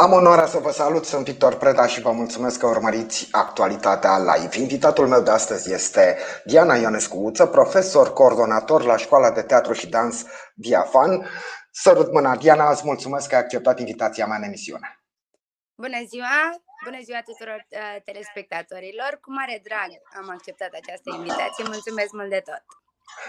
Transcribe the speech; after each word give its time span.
Am 0.00 0.12
onoarea 0.12 0.46
să 0.46 0.58
vă 0.58 0.70
salut, 0.70 1.04
sunt 1.04 1.24
Victor 1.24 1.56
Preda 1.56 1.86
și 1.86 2.00
vă 2.00 2.12
mulțumesc 2.12 2.58
că 2.58 2.66
urmăriți 2.66 3.28
actualitatea 3.30 4.18
live. 4.18 4.58
Invitatul 4.58 5.08
meu 5.08 5.22
de 5.22 5.30
astăzi 5.30 5.72
este 5.72 6.18
Diana 6.44 6.76
Ionescu-Uță, 6.76 7.46
profesor 7.46 8.12
coordonator 8.12 8.84
la 8.84 8.96
Școala 8.96 9.30
de 9.30 9.42
Teatru 9.42 9.72
și 9.72 9.88
Dans 9.88 10.24
Diafan. 10.54 11.26
Sărut 11.70 12.12
mâna, 12.12 12.36
Diana, 12.36 12.70
îți 12.70 12.82
mulțumesc 12.84 13.28
că 13.28 13.34
ai 13.34 13.40
acceptat 13.40 13.78
invitația 13.78 14.26
mea 14.26 14.36
în 14.36 14.42
emisiune. 14.42 15.00
Bună 15.74 16.00
ziua! 16.08 16.38
Bună 16.84 16.98
ziua 17.02 17.20
tuturor 17.24 17.66
uh, 17.68 18.02
telespectatorilor! 18.04 19.18
Cu 19.20 19.32
mare 19.32 19.60
drag 19.62 19.90
am 20.18 20.30
acceptat 20.30 20.72
această 20.72 21.10
invitație. 21.14 21.64
Mulțumesc 21.64 22.12
mult 22.12 22.30
de 22.30 22.42
tot! 22.44 22.79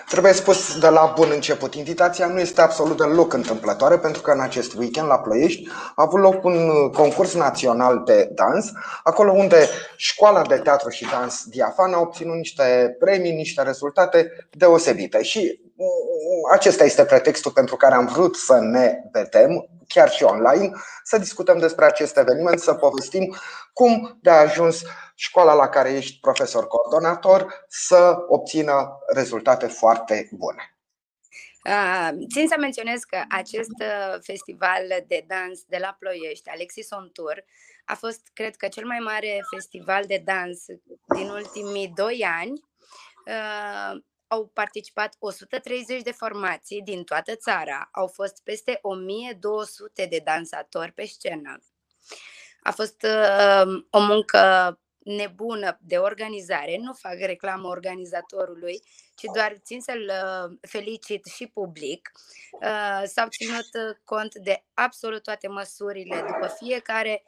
Trebuie 0.09 0.33
spus 0.33 0.77
de 0.79 0.87
la 0.87 1.13
bun 1.15 1.29
început, 1.33 1.75
invitația 1.75 2.27
nu 2.27 2.39
este 2.39 2.61
absolut 2.61 2.97
deloc 2.97 3.33
întâmplătoare 3.33 3.97
pentru 3.97 4.21
că 4.21 4.31
în 4.31 4.39
acest 4.39 4.73
weekend 4.73 5.07
la 5.07 5.19
Ploiești 5.19 5.67
a 5.69 5.93
avut 5.95 6.19
loc 6.19 6.43
un 6.43 6.89
concurs 6.89 7.33
național 7.33 8.01
de 8.05 8.29
dans, 8.33 8.71
acolo 9.03 9.31
unde 9.31 9.67
școala 9.95 10.41
de 10.41 10.55
teatru 10.55 10.89
și 10.89 11.07
dans 11.11 11.43
Diafan 11.45 11.93
a 11.93 11.99
obținut 11.99 12.35
niște 12.35 12.95
premii, 12.99 13.31
niște 13.31 13.61
rezultate 13.61 14.47
deosebite. 14.49 15.21
Și 15.21 15.61
mm, 15.75 15.87
acesta 16.53 16.83
este 16.83 17.03
pretextul 17.05 17.51
pentru 17.51 17.75
care 17.75 17.95
am 17.95 18.05
vrut 18.05 18.35
să 18.35 18.57
ne 18.61 18.93
vedem 19.11 19.69
chiar 19.93 20.09
și 20.09 20.23
online, 20.23 20.71
să 21.03 21.17
discutăm 21.17 21.59
despre 21.59 21.85
acest 21.85 22.17
eveniment, 22.17 22.59
să 22.59 22.73
povestim 22.73 23.35
cum 23.73 24.17
de 24.21 24.29
a 24.29 24.39
ajuns 24.39 24.81
școala 25.15 25.53
la 25.53 25.69
care 25.69 25.91
ești 25.91 26.19
profesor 26.19 26.67
coordonator 26.67 27.65
să 27.67 28.15
obțină 28.27 28.97
rezultate 29.13 29.67
foarte 29.67 30.29
bune. 30.31 30.75
Țin 32.33 32.47
să 32.47 32.55
menționez 32.59 33.01
că 33.01 33.23
acest 33.29 33.79
uh, 33.79 34.19
festival 34.21 34.81
de 35.07 35.23
dans 35.27 35.63
de 35.67 35.77
la 35.77 35.95
Ploiești, 35.99 36.49
Alexis 36.49 36.87
on 36.91 37.09
Tour, 37.13 37.43
a 37.85 37.95
fost, 37.95 38.29
cred 38.33 38.55
că, 38.55 38.67
cel 38.67 38.85
mai 38.85 38.99
mare 38.99 39.39
festival 39.53 40.03
de 40.05 40.21
dans 40.25 40.65
din 41.15 41.29
ultimii 41.29 41.93
doi 41.95 42.25
ani. 42.39 42.69
Uh, 44.31 44.37
au 44.37 44.47
participat 44.53 45.15
130 45.19 46.01
de 46.01 46.11
formații 46.11 46.81
din 46.81 47.03
toată 47.03 47.35
țara, 47.35 47.89
au 47.91 48.07
fost 48.07 48.41
peste 48.43 48.79
1200 48.81 50.05
de 50.05 50.21
dansatori 50.23 50.91
pe 50.91 51.05
scenă. 51.05 51.61
A 52.63 52.71
fost 52.71 53.03
uh, 53.03 53.83
o 53.89 53.99
muncă 53.99 54.79
nebună 55.03 55.77
de 55.81 55.97
organizare, 55.97 56.77
nu 56.77 56.93
fac 56.93 57.13
reclamă 57.19 57.67
organizatorului, 57.67 58.81
ci 59.15 59.23
doar 59.33 59.55
țin 59.63 59.81
să-l 59.81 60.11
uh, 60.11 60.57
felicit 60.69 61.25
și 61.25 61.47
public. 61.47 62.11
Uh, 62.51 63.01
s-au 63.05 63.27
ținut 63.27 63.69
uh, 63.73 63.95
cont 64.03 64.35
de 64.35 64.63
absolut 64.73 65.23
toate 65.23 65.47
măsurile 65.47 66.15
după 66.15 66.55
fiecare 66.59 67.23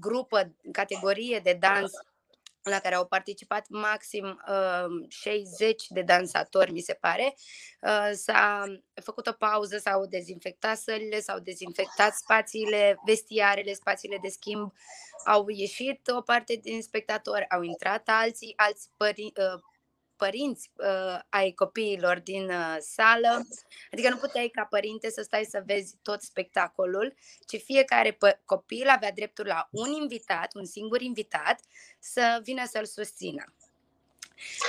grupă, 0.00 0.54
categorie 0.72 1.40
de 1.42 1.56
dans 1.60 1.90
la 2.62 2.78
care 2.78 2.94
au 2.94 3.06
participat 3.06 3.66
maxim 3.68 4.42
uh, 4.48 5.08
60 5.08 5.86
de 5.88 6.02
dansatori, 6.02 6.72
mi 6.72 6.80
se 6.80 6.94
pare. 6.94 7.34
Uh, 7.80 8.10
s-a 8.12 8.64
făcut 9.02 9.26
o 9.26 9.32
pauză, 9.32 9.78
s-au 9.78 10.06
dezinfectat 10.06 10.78
sălile, 10.78 11.20
s-au 11.20 11.38
dezinfectat 11.38 12.14
spațiile, 12.14 13.00
vestiarele, 13.04 13.72
spațiile 13.72 14.18
de 14.22 14.28
schimb. 14.28 14.72
Au 15.24 15.48
ieșit 15.48 16.08
o 16.16 16.20
parte 16.20 16.54
din 16.54 16.82
spectatori, 16.82 17.48
au 17.48 17.62
intrat 17.62 18.08
alții, 18.08 18.52
alți 18.56 18.90
pări, 18.96 19.32
uh, 19.36 19.60
părinți 20.22 20.70
uh, 20.74 21.18
ai 21.28 21.52
copiilor 21.52 22.18
din 22.18 22.50
uh, 22.50 22.76
sală. 22.80 23.46
Adică 23.92 24.08
nu 24.08 24.16
puteai 24.16 24.48
ca 24.48 24.64
părinte 24.64 25.10
să 25.10 25.22
stai 25.22 25.44
să 25.44 25.62
vezi 25.66 25.96
tot 26.02 26.22
spectacolul, 26.22 27.14
ci 27.46 27.62
fiecare 27.62 28.18
copil 28.44 28.88
avea 28.88 29.12
dreptul 29.12 29.46
la 29.46 29.68
un 29.70 29.90
invitat, 29.90 30.54
un 30.54 30.64
singur 30.64 31.00
invitat, 31.00 31.60
să 31.98 32.40
vină 32.42 32.62
să-l 32.66 32.84
susțină. 32.84 33.54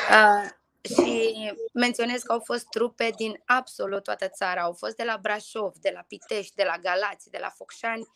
Uh, 0.09 0.49
și 0.95 1.51
menționez 1.73 2.21
că 2.21 2.31
au 2.31 2.39
fost 2.39 2.65
trupe 2.69 3.09
din 3.15 3.41
absolut 3.45 4.03
toată 4.03 4.27
țara. 4.27 4.61
Au 4.61 4.73
fost 4.73 4.95
de 4.95 5.03
la 5.03 5.17
Brașov, 5.21 5.73
de 5.75 5.91
la 5.93 6.01
Pitești, 6.07 6.55
de 6.55 6.63
la 6.63 6.77
Galați, 6.77 7.29
de 7.29 7.37
la 7.41 7.49
Focșani, 7.49 8.07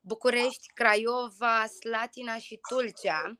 București, 0.00 0.70
Craiova, 0.74 1.66
Slatina 1.66 2.36
și 2.36 2.60
Tulcea. 2.68 3.38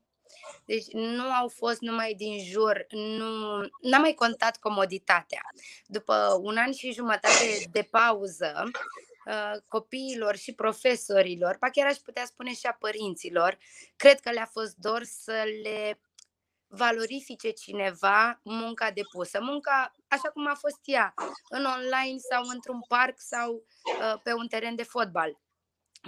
Deci 0.64 0.86
nu 0.92 1.22
au 1.22 1.48
fost 1.48 1.80
numai 1.80 2.14
din 2.14 2.44
jur, 2.44 2.86
nu 2.90 3.60
n-a 3.80 3.98
mai 3.98 4.14
contat 4.14 4.56
comoditatea. 4.56 5.42
După 5.86 6.38
un 6.40 6.56
an 6.56 6.72
și 6.72 6.92
jumătate 6.92 7.68
de 7.70 7.88
pauză, 7.90 8.70
uh, 9.26 9.52
copiilor 9.68 10.36
și 10.36 10.54
profesorilor, 10.54 11.56
pa 11.60 11.70
chiar 11.70 11.86
aș 11.86 11.96
putea 11.96 12.24
spune 12.24 12.54
și 12.54 12.66
a 12.66 12.72
părinților, 12.72 13.58
cred 13.96 14.20
că 14.20 14.30
le-a 14.30 14.48
fost 14.52 14.76
dor 14.76 15.02
să 15.02 15.42
le 15.62 16.00
valorifice 16.72 17.50
cineva 17.50 18.40
munca 18.42 18.90
depusă. 18.90 19.38
Munca 19.42 19.94
așa 20.08 20.30
cum 20.30 20.46
a 20.46 20.54
fost 20.54 20.80
ea, 20.84 21.14
în 21.48 21.64
online 21.64 22.18
sau 22.30 22.42
într-un 22.46 22.80
parc 22.88 23.20
sau 23.20 23.54
uh, 23.54 24.20
pe 24.22 24.32
un 24.32 24.46
teren 24.46 24.74
de 24.74 24.82
fotbal. 24.82 25.38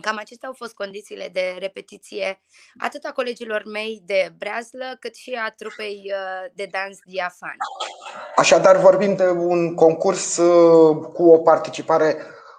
Cam 0.01 0.17
acestea 0.19 0.49
au 0.49 0.55
fost 0.59 0.75
condițiile 0.75 1.29
de 1.33 1.57
repetiție 1.59 2.41
atât 2.79 3.05
a 3.05 3.13
colegilor 3.13 3.63
mei 3.73 4.03
de 4.07 4.33
breazlă, 4.39 4.97
cât 5.01 5.15
și 5.15 5.39
a 5.47 5.51
trupei 5.51 6.03
uh, 6.07 6.51
de 6.55 6.69
dans 6.71 6.99
diafan. 7.05 7.57
Așadar, 8.37 8.77
vorbim 8.77 9.17
de 9.17 9.29
un 9.29 9.75
concurs 9.75 10.37
uh, 10.37 10.97
cu 11.13 11.31
o 11.31 11.39
participare 11.39 12.17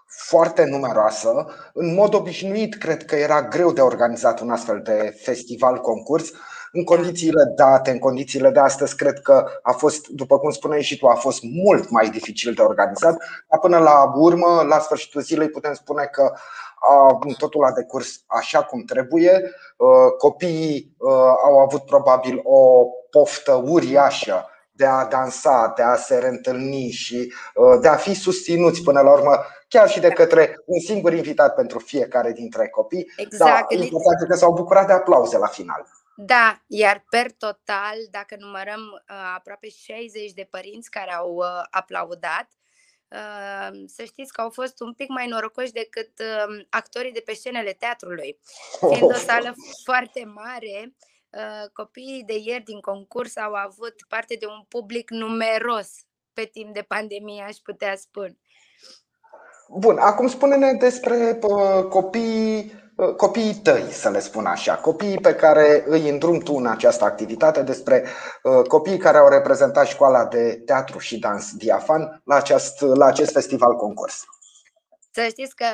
foarte 0.07 0.63
numeroasă. 0.63 1.53
În 1.73 1.93
mod 1.93 2.13
obișnuit, 2.13 2.75
cred 2.75 3.05
că 3.05 3.15
era 3.15 3.41
greu 3.47 3.71
de 3.71 3.81
organizat 3.81 4.39
un 4.39 4.49
astfel 4.49 4.81
de 4.81 5.19
festival-concurs. 5.21 6.31
În 6.71 6.83
condițiile 6.83 7.43
date, 7.55 7.91
în 7.91 7.99
condițiile 7.99 8.49
de 8.49 8.59
astăzi, 8.59 8.95
cred 8.95 9.19
că 9.19 9.45
a 9.61 9.71
fost, 9.71 10.07
după 10.07 10.39
cum 10.39 10.51
spuneai 10.51 10.81
și 10.81 10.97
tu, 10.97 11.07
a 11.07 11.15
fost 11.15 11.43
mult 11.43 11.89
mai 11.89 12.09
dificil 12.09 12.53
de 12.53 12.61
organizat. 12.61 13.17
Dar 13.49 13.59
până 13.59 13.77
la 13.77 14.11
urmă, 14.15 14.65
la 14.67 14.79
sfârșitul 14.79 15.21
zilei, 15.21 15.49
putem 15.49 15.73
spune 15.73 16.03
că 16.11 16.33
totul 17.37 17.63
a 17.63 17.71
decurs 17.71 18.23
așa 18.27 18.63
cum 18.63 18.83
trebuie. 18.83 19.51
Copiii 20.17 20.95
au 21.43 21.59
avut 21.59 21.85
probabil 21.85 22.39
o 22.43 22.85
poftă 23.09 23.63
uriașă 23.65 24.47
de 24.71 24.85
a 24.85 25.05
dansa, 25.05 25.73
de 25.75 25.81
a 25.81 25.95
se 25.95 26.17
reîntâlni 26.17 26.89
și 26.89 27.33
de 27.81 27.87
a 27.87 27.95
fi 27.95 28.13
susținuți 28.13 28.81
până 28.83 29.01
la 29.01 29.11
urmă 29.11 29.45
chiar 29.67 29.89
și 29.89 29.99
de 29.99 30.09
către 30.09 30.55
un 30.65 30.79
singur 30.79 31.13
invitat 31.13 31.55
pentru 31.55 31.79
fiecare 31.79 32.31
dintre 32.31 32.69
copii. 32.69 33.11
Exact. 33.17 33.69
Dar 33.69 33.79
important 33.79 34.27
că 34.29 34.35
s-au 34.35 34.53
bucurat 34.53 34.87
de 34.87 34.93
aplauze 34.93 35.37
la 35.37 35.47
final. 35.47 35.87
Da, 36.15 36.61
iar 36.67 37.05
per 37.09 37.31
total, 37.31 37.97
dacă 38.11 38.35
numărăm 38.39 38.79
aproape 39.35 39.67
60 39.69 40.31
de 40.31 40.47
părinți 40.49 40.89
care 40.89 41.13
au 41.13 41.43
aplaudat, 41.69 42.47
să 43.85 44.03
știți 44.03 44.33
că 44.33 44.41
au 44.41 44.49
fost 44.49 44.79
un 44.79 44.93
pic 44.93 45.09
mai 45.09 45.27
norocoși 45.27 45.71
decât 45.71 46.11
actorii 46.69 47.11
de 47.11 47.21
pe 47.25 47.33
scenele 47.33 47.71
teatrului. 47.71 48.39
Fiind 48.79 49.11
o 49.11 49.13
sală 49.13 49.55
foarte 49.83 50.23
mare, 50.25 50.95
copiii 51.73 52.23
de 52.23 52.37
ieri 52.37 52.63
din 52.63 52.79
concurs 52.79 53.37
au 53.37 53.53
avut 53.53 53.95
parte 54.07 54.35
de 54.39 54.45
un 54.45 54.63
public 54.67 55.09
numeros 55.09 55.89
pe 56.33 56.43
timp 56.43 56.73
de 56.73 56.81
pandemie, 56.81 57.43
aș 57.47 57.55
putea 57.55 57.95
spune. 57.95 58.37
Bun, 59.67 59.97
acum 59.97 60.27
spune-ne 60.27 60.73
despre 60.73 61.39
copiii 61.89 62.82
Uh, 62.82 62.82
copiii 62.95 63.55
tăi, 63.55 63.91
să 63.91 64.09
le 64.09 64.19
spun 64.19 64.45
așa, 64.45 64.77
copiii 64.77 65.19
pe 65.19 65.35
care 65.35 65.83
îi 65.87 66.09
îndrum 66.09 66.39
tu 66.39 66.53
în 66.53 66.67
această 66.67 67.03
activitate, 67.03 67.61
despre 67.61 68.07
uh, 68.43 68.67
copiii 68.67 68.97
care 68.97 69.17
au 69.17 69.29
reprezentat 69.29 69.87
școala 69.87 70.25
de 70.25 70.61
teatru 70.65 70.99
și 70.99 71.19
dans 71.19 71.53
Diafan 71.55 72.21
la 72.25 72.35
acest, 72.35 72.81
la 72.81 73.05
acest 73.05 73.31
festival 73.31 73.75
concurs. 73.75 74.23
Să 75.11 75.27
știți 75.29 75.55
că 75.55 75.65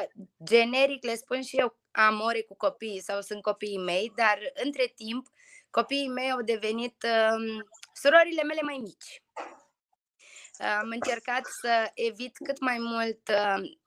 generic 0.43 1.03
le 1.03 1.15
spun 1.15 1.41
și 1.41 1.55
eu 1.55 1.77
am 1.91 2.19
ore 2.19 2.41
cu 2.41 2.55
copiii 2.55 3.01
sau 3.01 3.21
sunt 3.21 3.41
copiii 3.41 3.83
mei, 3.83 4.11
dar 4.15 4.37
între 4.63 4.93
timp 4.95 5.27
copiii 5.69 6.09
mei 6.09 6.31
au 6.31 6.41
devenit 6.41 6.95
um, 7.03 7.69
surorile 7.93 8.43
mele 8.43 8.61
mai 8.61 8.79
mici. 8.81 9.23
Am 10.79 10.89
încercat 10.91 11.45
să 11.61 11.91
evit 11.93 12.37
cât 12.43 12.59
mai 12.59 12.77
mult 12.79 13.19
uh, 13.27 13.77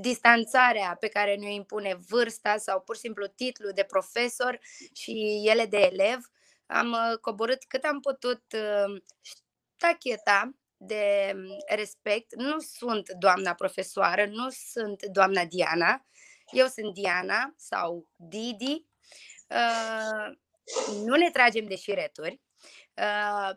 distanțarea 0.00 0.96
pe 1.00 1.08
care 1.08 1.34
ne-o 1.34 1.50
impune 1.50 1.98
vârsta 2.08 2.56
sau 2.56 2.80
pur 2.80 2.94
și 2.94 3.00
simplu 3.00 3.26
titlul 3.26 3.72
de 3.74 3.82
profesor 3.82 4.60
și 4.92 5.42
ele 5.46 5.66
de 5.66 5.78
elev, 5.78 6.18
am 6.66 6.92
uh, 6.92 7.18
coborât 7.20 7.64
cât 7.64 7.84
am 7.84 8.00
putut 8.00 8.42
uh, 8.52 9.02
ștacheta 9.20 10.54
de 10.76 11.32
um, 11.34 11.40
respect. 11.68 12.34
Nu 12.34 12.58
sunt 12.58 13.10
doamna 13.10 13.54
profesoară, 13.54 14.26
nu 14.26 14.48
sunt 14.50 15.04
doamna 15.04 15.44
Diana, 15.44 16.06
eu 16.50 16.66
sunt 16.66 16.94
Diana 16.94 17.54
sau 17.56 18.08
Didi. 18.16 18.86
Uh, 19.48 20.36
nu 21.04 21.16
ne 21.16 21.30
tragem 21.30 21.64
de 21.64 21.76
șireturi, 21.76 22.40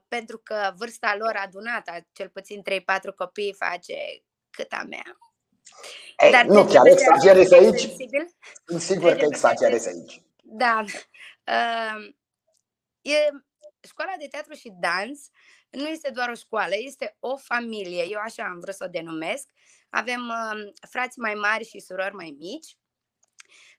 pentru 0.08 0.38
că 0.38 0.74
vârsta 0.76 1.16
lor 1.16 1.36
adunată, 1.36 2.08
cel 2.12 2.30
puțin 2.30 2.62
3-4 2.62 2.84
copii, 3.16 3.54
face 3.54 4.24
cât 4.50 4.72
a 4.72 4.84
mea. 4.90 5.18
Ei, 6.18 6.32
Dar 6.32 6.46
nu 6.46 6.66
chiar 6.66 6.86
exagerezi 6.86 7.54
aici. 7.54 7.80
Sensibil? 7.80 8.28
Sunt 8.66 8.82
sigur 8.82 9.14
că 9.14 9.26
exagerezi 9.26 9.88
aici. 9.88 10.22
Da. 10.44 10.84
Uh, 11.48 12.14
e, 13.02 13.30
școala 13.88 14.12
de 14.20 14.28
teatru 14.28 14.54
și 14.54 14.74
dans 14.80 15.30
nu 15.70 15.88
este 15.88 16.10
doar 16.10 16.30
o 16.30 16.34
școală, 16.34 16.74
este 16.78 17.18
o 17.20 17.38
familie. 17.38 18.06
Eu 18.10 18.20
așa 18.20 18.44
am 18.44 18.60
vrut 18.60 18.76
să 18.76 18.84
o 18.84 18.90
denumesc. 18.90 19.48
Avem 19.90 20.28
uh, 20.28 20.72
frați 20.90 21.20
mai 21.20 21.34
mari 21.34 21.66
și 21.66 21.80
surori 21.80 22.16
mai 22.16 22.36
mici. 22.40 22.78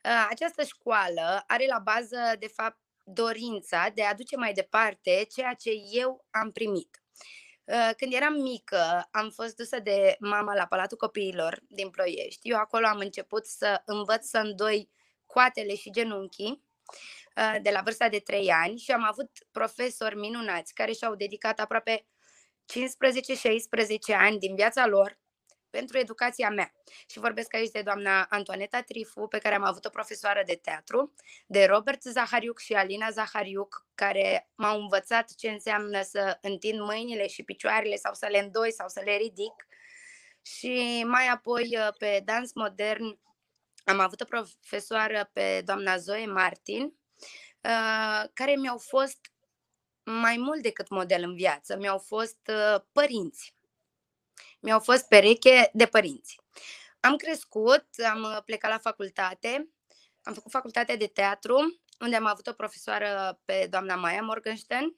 Uh, 0.04 0.26
această 0.30 0.62
școală 0.62 1.44
are 1.46 1.66
la 1.66 1.78
bază, 1.78 2.16
de 2.38 2.46
fapt, 2.46 2.78
dorința 3.04 3.88
de 3.94 4.02
a 4.02 4.14
duce 4.14 4.36
mai 4.36 4.52
departe 4.52 5.26
ceea 5.34 5.54
ce 5.54 5.70
eu 5.90 6.26
am 6.30 6.50
primit. 6.50 7.01
Uh, 7.64 7.90
când 7.96 8.12
eram 8.12 8.32
mică, 8.32 9.08
am 9.10 9.30
fost 9.30 9.56
dusă 9.56 9.80
de 9.80 10.16
mama 10.18 10.54
la 10.54 10.66
Palatul 10.66 10.96
Copiilor 10.96 11.62
din 11.68 11.90
Ploiești. 11.90 12.48
Eu 12.48 12.56
acolo 12.56 12.86
am 12.86 12.98
început 12.98 13.46
să 13.46 13.82
învăț 13.84 14.26
să 14.26 14.38
îndoi 14.38 14.90
coatele 15.26 15.74
și 15.74 15.90
genunchii 15.90 16.62
uh, 17.36 17.56
de 17.62 17.70
la 17.70 17.80
vârsta 17.80 18.08
de 18.08 18.18
3 18.18 18.50
ani 18.50 18.78
și 18.78 18.90
am 18.90 19.04
avut 19.04 19.30
profesori 19.50 20.16
minunați 20.16 20.74
care 20.74 20.92
și-au 20.92 21.14
dedicat 21.14 21.60
aproape 21.60 22.06
15-16 24.14 24.16
ani 24.16 24.38
din 24.38 24.54
viața 24.54 24.86
lor 24.86 25.20
pentru 25.72 25.98
educația 25.98 26.50
mea. 26.50 26.72
Și 27.06 27.18
vorbesc 27.18 27.54
aici 27.54 27.70
de 27.70 27.82
doamna 27.82 28.26
Antoaneta 28.30 28.80
Trifu, 28.80 29.26
pe 29.26 29.38
care 29.38 29.54
am 29.54 29.62
avut 29.62 29.84
o 29.84 29.88
profesoară 29.88 30.42
de 30.46 30.58
teatru, 30.62 31.14
de 31.46 31.64
Robert 31.64 32.02
Zahariuc 32.02 32.58
și 32.58 32.72
Alina 32.72 33.10
Zahariuc, 33.10 33.86
care 33.94 34.48
m-au 34.54 34.80
învățat 34.80 35.34
ce 35.34 35.50
înseamnă 35.50 36.02
să 36.02 36.38
întind 36.40 36.80
mâinile 36.80 37.26
și 37.26 37.42
picioarele 37.42 37.96
sau 37.96 38.14
să 38.14 38.26
le 38.30 38.38
îndoi 38.38 38.72
sau 38.72 38.88
să 38.88 39.00
le 39.04 39.16
ridic. 39.16 39.66
Și 40.42 41.04
mai 41.06 41.26
apoi 41.26 41.76
uh, 41.76 41.88
pe 41.98 42.22
dans 42.24 42.52
modern 42.54 43.18
am 43.84 43.98
avut 43.98 44.20
o 44.20 44.24
profesoară 44.24 45.30
pe 45.32 45.62
doamna 45.64 45.96
Zoe 45.96 46.26
Martin, 46.26 46.82
uh, 46.82 48.28
care 48.32 48.54
mi-au 48.56 48.78
fost 48.78 49.18
mai 50.04 50.36
mult 50.36 50.62
decât 50.62 50.88
model 50.88 51.22
în 51.22 51.34
viață, 51.34 51.76
mi-au 51.76 51.98
fost 51.98 52.38
uh, 52.48 52.80
părinți 52.92 53.54
mi-au 54.62 54.80
fost 54.80 55.08
pereche 55.08 55.70
de 55.72 55.86
părinți. 55.86 56.40
Am 57.00 57.16
crescut, 57.16 57.86
am 58.10 58.22
uh, 58.22 58.38
plecat 58.44 58.70
la 58.70 58.78
facultate, 58.78 59.68
am 60.22 60.34
făcut 60.34 60.50
facultatea 60.50 60.96
de 60.96 61.06
teatru, 61.06 61.80
unde 62.00 62.16
am 62.16 62.26
avut 62.26 62.46
o 62.46 62.52
profesoară 62.52 63.40
pe 63.44 63.66
doamna 63.70 63.94
Maia 63.94 64.22
Morgenstern 64.22 64.96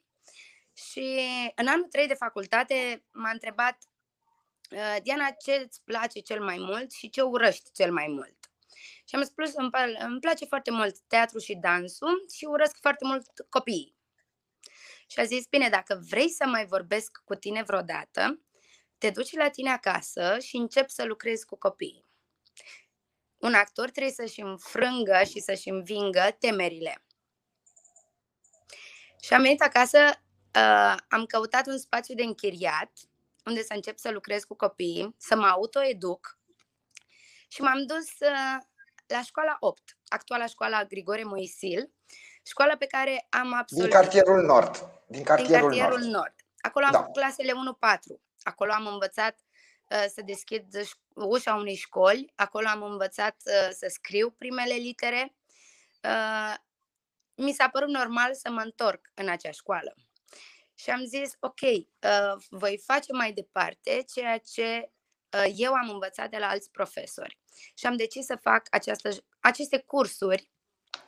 și 0.73 1.19
în 1.55 1.67
anul 1.67 1.87
3 1.87 2.07
de 2.07 2.13
facultate 2.13 3.05
m-a 3.11 3.29
întrebat 3.29 3.77
uh, 4.71 4.95
Diana, 5.03 5.29
ce 5.29 5.53
îți 5.65 5.81
place 5.83 6.19
cel 6.19 6.43
mai 6.43 6.57
mult 6.57 6.91
și 6.91 7.09
ce 7.09 7.21
urăști 7.21 7.71
cel 7.71 7.91
mai 7.91 8.07
mult? 8.07 8.37
Și 9.07 9.15
am 9.15 9.23
spus, 9.23 9.53
îmi 9.99 10.19
place 10.19 10.45
foarte 10.45 10.71
mult 10.71 10.99
teatru 11.07 11.39
și 11.39 11.55
dansul 11.55 12.25
și 12.33 12.45
urăsc 12.45 12.77
foarte 12.81 13.05
mult 13.05 13.25
copiii. 13.49 13.95
Și 15.07 15.19
a 15.19 15.23
zis, 15.23 15.45
bine, 15.47 15.69
dacă 15.69 16.03
vrei 16.09 16.29
să 16.29 16.45
mai 16.45 16.65
vorbesc 16.65 17.21
cu 17.25 17.35
tine 17.35 17.63
vreodată, 17.63 18.39
te 19.05 19.11
duci 19.11 19.35
la 19.35 19.49
tine 19.49 19.71
acasă 19.71 20.39
și 20.39 20.55
începi 20.55 20.91
să 20.91 21.03
lucrezi 21.03 21.45
cu 21.45 21.57
copiii. 21.57 22.05
Un 23.37 23.53
actor 23.53 23.89
trebuie 23.89 24.13
să-și 24.13 24.41
înfrângă 24.41 25.23
și 25.23 25.39
să-și 25.39 25.69
învingă 25.69 26.35
temerile. 26.39 27.03
Și 29.21 29.33
am 29.33 29.41
venit 29.41 29.61
acasă, 29.61 29.97
uh, 30.55 30.95
am 31.09 31.25
căutat 31.25 31.67
un 31.67 31.77
spațiu 31.77 32.15
de 32.15 32.23
închiriat 32.23 32.91
unde 33.45 33.63
să 33.63 33.73
încep 33.73 33.97
să 33.97 34.11
lucrez 34.11 34.43
cu 34.43 34.55
copiii, 34.55 35.15
să 35.17 35.35
mă 35.35 35.45
autoeduc 35.45 36.39
și 37.47 37.61
m-am 37.61 37.85
dus 37.85 38.09
uh, 38.19 38.57
la 39.07 39.21
școala 39.21 39.57
8, 39.59 39.97
actuala 40.07 40.45
școala 40.45 40.85
Grigore 40.85 41.23
Moisil, 41.23 41.91
școala 42.43 42.75
pe 42.75 42.85
care 42.85 43.27
am 43.29 43.53
absolvit. 43.53 43.91
Din 43.91 43.99
cartierul 43.99 44.41
Nord. 44.41 45.03
Din 45.07 45.23
cartierul, 45.23 45.69
din 45.69 45.79
cartierul 45.79 45.99
Nord. 45.99 46.11
Nord. 46.11 46.33
Acolo 46.61 46.85
am 46.85 46.91
da. 46.91 47.03
clasele 47.03 47.51
1-4. 47.51 48.24
Acolo 48.45 48.71
am 48.71 48.87
învățat 48.87 49.39
uh, 49.89 50.05
să 50.07 50.21
deschid 50.25 50.65
ușa 51.15 51.55
unei 51.55 51.75
școli, 51.75 52.31
acolo 52.35 52.67
am 52.67 52.83
învățat 52.83 53.35
uh, 53.45 53.69
să 53.71 53.87
scriu 53.89 54.31
primele 54.31 54.73
litere. 54.73 55.35
Uh, 56.03 56.55
mi 57.35 57.53
s-a 57.53 57.69
părut 57.69 57.89
normal 57.89 58.35
să 58.35 58.49
mă 58.49 58.61
întorc 58.61 59.11
în 59.13 59.29
acea 59.29 59.51
școală. 59.51 59.95
Și 60.73 60.89
am 60.89 61.05
zis, 61.05 61.31
ok, 61.39 61.59
voi 62.49 62.81
face 62.85 63.13
mai 63.13 63.33
departe 63.33 64.03
ceea 64.13 64.37
ce 64.37 64.91
eu 65.55 65.73
am 65.73 65.89
învățat 65.89 66.29
de 66.29 66.37
la 66.37 66.47
alți 66.47 66.71
profesori. 66.71 67.39
Și 67.73 67.85
am 67.85 67.95
decis 67.95 68.25
să 68.25 68.35
fac 68.35 68.67
această, 68.71 69.09
aceste 69.39 69.79
cursuri 69.79 70.49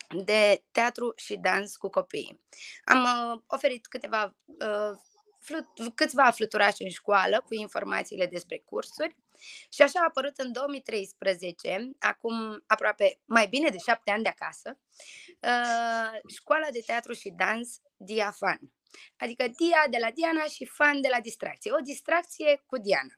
de 0.10 0.64
teatru 0.72 1.14
și 1.16 1.36
dans 1.36 1.76
cu 1.76 1.90
copiii. 1.90 2.42
Am 2.84 3.04
uh, 3.04 3.42
oferit 3.48 3.88
câteva 3.88 4.36
uh, 4.46 4.98
flut, 5.48 5.96
câțiva 5.96 6.32
fluturași 6.32 6.84
în 6.84 6.90
școală 6.90 7.44
cu 7.46 7.54
informațiile 7.54 8.26
despre 8.26 8.58
cursuri 8.66 9.16
și 9.70 9.82
așa 9.82 10.00
a 10.00 10.06
apărut 10.08 10.38
în 10.38 10.52
2013, 10.52 11.92
acum 12.00 12.64
aproape 12.68 13.20
mai 13.26 13.48
bine 13.48 13.70
de 13.70 13.78
șapte 13.78 14.12
ani 14.12 14.24
de 14.24 14.30
acasă, 14.30 14.80
uh, 15.42 16.32
școala 16.36 16.68
de 16.72 16.84
teatru 16.86 17.14
și 17.14 17.30
dans 17.30 17.82
Diafan. 17.98 18.60
Adică 19.18 19.48
Dia 19.48 19.86
de 19.90 19.98
la 20.00 20.12
Diana 20.12 20.44
și 20.44 20.66
Fan 20.66 21.02
de 21.02 21.08
la 21.12 21.20
distracție. 21.20 21.72
O 21.72 21.82
distracție 21.84 22.64
cu 22.66 22.78
Diana. 22.78 23.14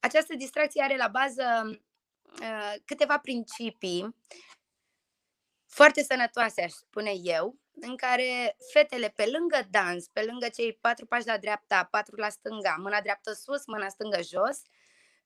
Această 0.00 0.34
distracție 0.34 0.82
are 0.82 0.96
la 0.96 1.08
bază 1.08 1.44
uh, 2.40 2.74
câteva 2.84 3.18
principii 3.18 4.16
foarte 5.66 6.02
sănătoase, 6.02 6.62
aș 6.62 6.70
spune 6.70 7.12
eu, 7.22 7.59
în 7.80 7.96
care 7.96 8.56
fetele, 8.72 9.08
pe 9.08 9.26
lângă 9.26 9.68
dans, 9.70 10.06
pe 10.06 10.22
lângă 10.22 10.48
cei 10.48 10.72
patru 10.72 11.06
pași 11.06 11.26
la 11.26 11.38
dreapta, 11.38 11.84
patru 11.84 12.16
la 12.16 12.28
stânga, 12.28 12.76
mâna 12.78 13.00
dreaptă 13.00 13.32
sus, 13.32 13.66
mâna 13.66 13.88
stângă 13.88 14.22
jos, 14.22 14.62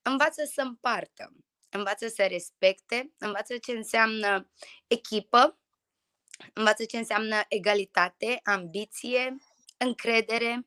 învață 0.03 0.45
să 0.45 0.61
împartă, 0.61 1.33
învață 1.71 2.09
să 2.09 2.27
respecte, 2.27 3.12
învață 3.19 3.59
ce 3.59 3.73
înseamnă 3.73 4.51
echipă, 4.87 5.59
învață 6.53 6.85
ce 6.85 6.97
înseamnă 6.97 7.41
egalitate, 7.49 8.41
ambiție, 8.43 9.37
încredere, 9.77 10.67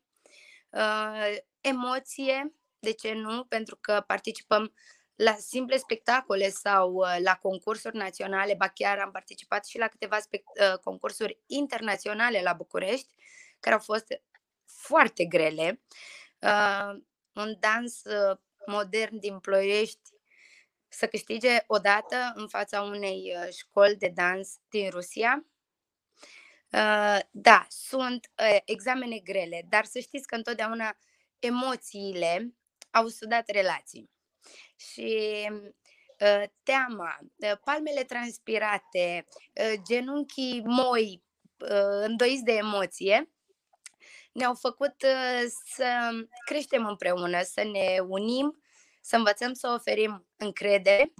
uh, 0.69 1.35
emoție, 1.61 2.53
de 2.79 2.91
ce 2.91 3.13
nu? 3.13 3.43
Pentru 3.43 3.75
că 3.75 4.03
participăm 4.07 4.73
la 5.17 5.35
simple 5.35 5.77
spectacole 5.77 6.49
sau 6.49 6.93
uh, 6.93 7.17
la 7.23 7.35
concursuri 7.35 7.95
naționale, 7.95 8.53
ba 8.53 8.67
chiar 8.67 8.99
am 8.99 9.11
participat 9.11 9.65
și 9.65 9.77
la 9.77 9.87
câteva 9.87 10.17
uh, 10.17 10.77
concursuri 10.83 11.39
internaționale 11.45 12.41
la 12.41 12.53
București, 12.53 13.13
care 13.59 13.75
au 13.75 13.81
fost 13.81 14.21
foarte 14.65 15.25
grele. 15.25 15.81
Uh, 16.39 17.01
un 17.33 17.55
dans 17.59 18.01
modern 18.65 19.19
din 19.19 19.39
Ploiești 19.39 20.09
să 20.87 21.07
câștige 21.07 21.63
odată 21.67 22.31
în 22.35 22.47
fața 22.47 22.81
unei 22.81 23.33
școli 23.57 23.95
de 23.95 24.11
dans 24.15 24.55
din 24.69 24.89
Rusia. 24.89 25.45
Da, 27.31 27.65
sunt 27.69 28.31
examene 28.65 29.19
grele, 29.19 29.65
dar 29.69 29.85
să 29.85 29.99
știți 29.99 30.27
că 30.27 30.35
întotdeauna 30.35 30.97
emoțiile 31.39 32.53
au 32.91 33.07
sudat 33.07 33.49
relații 33.49 34.09
și 34.75 35.47
uh, 36.19 36.43
teama, 36.63 37.17
uh, 37.35 37.51
palmele 37.63 38.03
transpirate, 38.03 39.27
uh, 39.53 39.73
genunchii 39.89 40.61
moi, 40.65 41.23
uh, 41.57 42.03
îndoiți 42.05 42.43
de 42.43 42.51
emoție, 42.51 43.31
ne-au 44.31 44.53
făcut 44.53 44.95
uh, 45.03 45.43
să 45.75 46.09
creștem 46.45 46.85
împreună, 46.85 47.41
să 47.41 47.63
ne 47.63 47.99
unim, 48.07 48.61
să 49.01 49.15
învățăm 49.15 49.53
să 49.53 49.73
oferim 49.75 50.27
încredere 50.37 51.13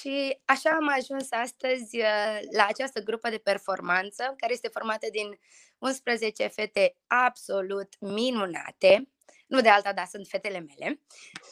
și 0.00 0.38
așa 0.44 0.70
am 0.70 0.88
ajuns 0.88 1.26
astăzi 1.30 1.96
uh, 1.96 2.38
la 2.56 2.66
această 2.66 3.00
grupă 3.00 3.28
de 3.28 3.38
performanță, 3.38 4.34
care 4.36 4.52
este 4.52 4.68
formată 4.68 5.06
din 5.10 5.38
11 5.78 6.46
fete 6.46 6.96
absolut 7.06 7.88
minunate, 8.00 9.08
nu 9.46 9.60
de 9.60 9.68
alta, 9.68 9.92
dar 9.92 10.06
sunt 10.06 10.26
fetele 10.26 10.58
mele, 10.58 11.00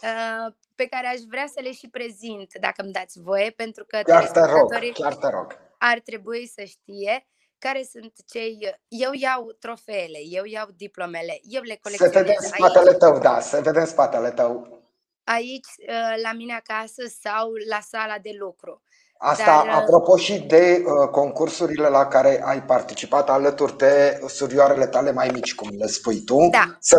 uh, 0.03 0.55
pe 0.77 0.87
care 0.87 1.07
aș 1.07 1.21
vrea 1.29 1.47
să 1.55 1.61
le 1.63 1.73
și 1.73 1.89
prezint, 1.89 2.51
dacă 2.61 2.83
îmi 2.83 2.93
dați 2.93 3.21
voie, 3.21 3.51
pentru 3.51 3.85
că 3.85 4.01
chiar 4.05 4.31
te 4.31 4.41
rog, 4.41 4.93
chiar 4.93 5.15
te 5.15 5.29
rog. 5.29 5.59
ar 5.79 6.01
trebui 6.01 6.47
să 6.57 6.63
știe 6.65 7.27
care 7.59 7.89
sunt 7.93 8.13
cei... 8.27 8.77
Eu 8.89 9.11
iau 9.13 9.57
trofeele, 9.59 10.19
eu 10.39 10.45
iau 10.45 10.67
diplomele, 10.77 11.39
eu 11.43 11.63
le 11.63 11.79
colecționez. 11.83 12.15
Să 12.15 12.19
vedem 12.19 12.41
spatele 12.41 12.89
aici, 12.89 12.99
tău, 12.99 13.19
da, 13.19 13.41
să 13.41 13.61
vedem 13.61 13.87
spatele 13.87 14.31
tău. 14.31 14.81
Aici, 15.25 15.73
uh, 15.89 16.23
la 16.23 16.33
mine 16.33 16.55
acasă 16.63 17.03
sau 17.23 17.51
la 17.69 17.81
sala 17.81 18.19
de 18.23 18.31
lucru. 18.39 18.83
Asta 19.19 19.45
Dar, 19.45 19.67
uh, 19.67 19.73
apropo 19.73 20.17
și 20.17 20.39
de 20.41 20.85
uh, 20.85 21.09
concursurile 21.09 21.89
la 21.89 22.07
care 22.07 22.43
ai 22.45 22.63
participat 22.63 23.31
alături 23.31 23.77
de 23.77 24.21
surioarele 24.27 24.87
tale 24.87 25.13
mai 25.13 25.31
mici, 25.33 25.55
cum 25.55 25.69
le 25.79 25.87
spui 25.87 26.21
tu, 26.21 26.49
da. 26.51 26.77
să, 26.81 26.97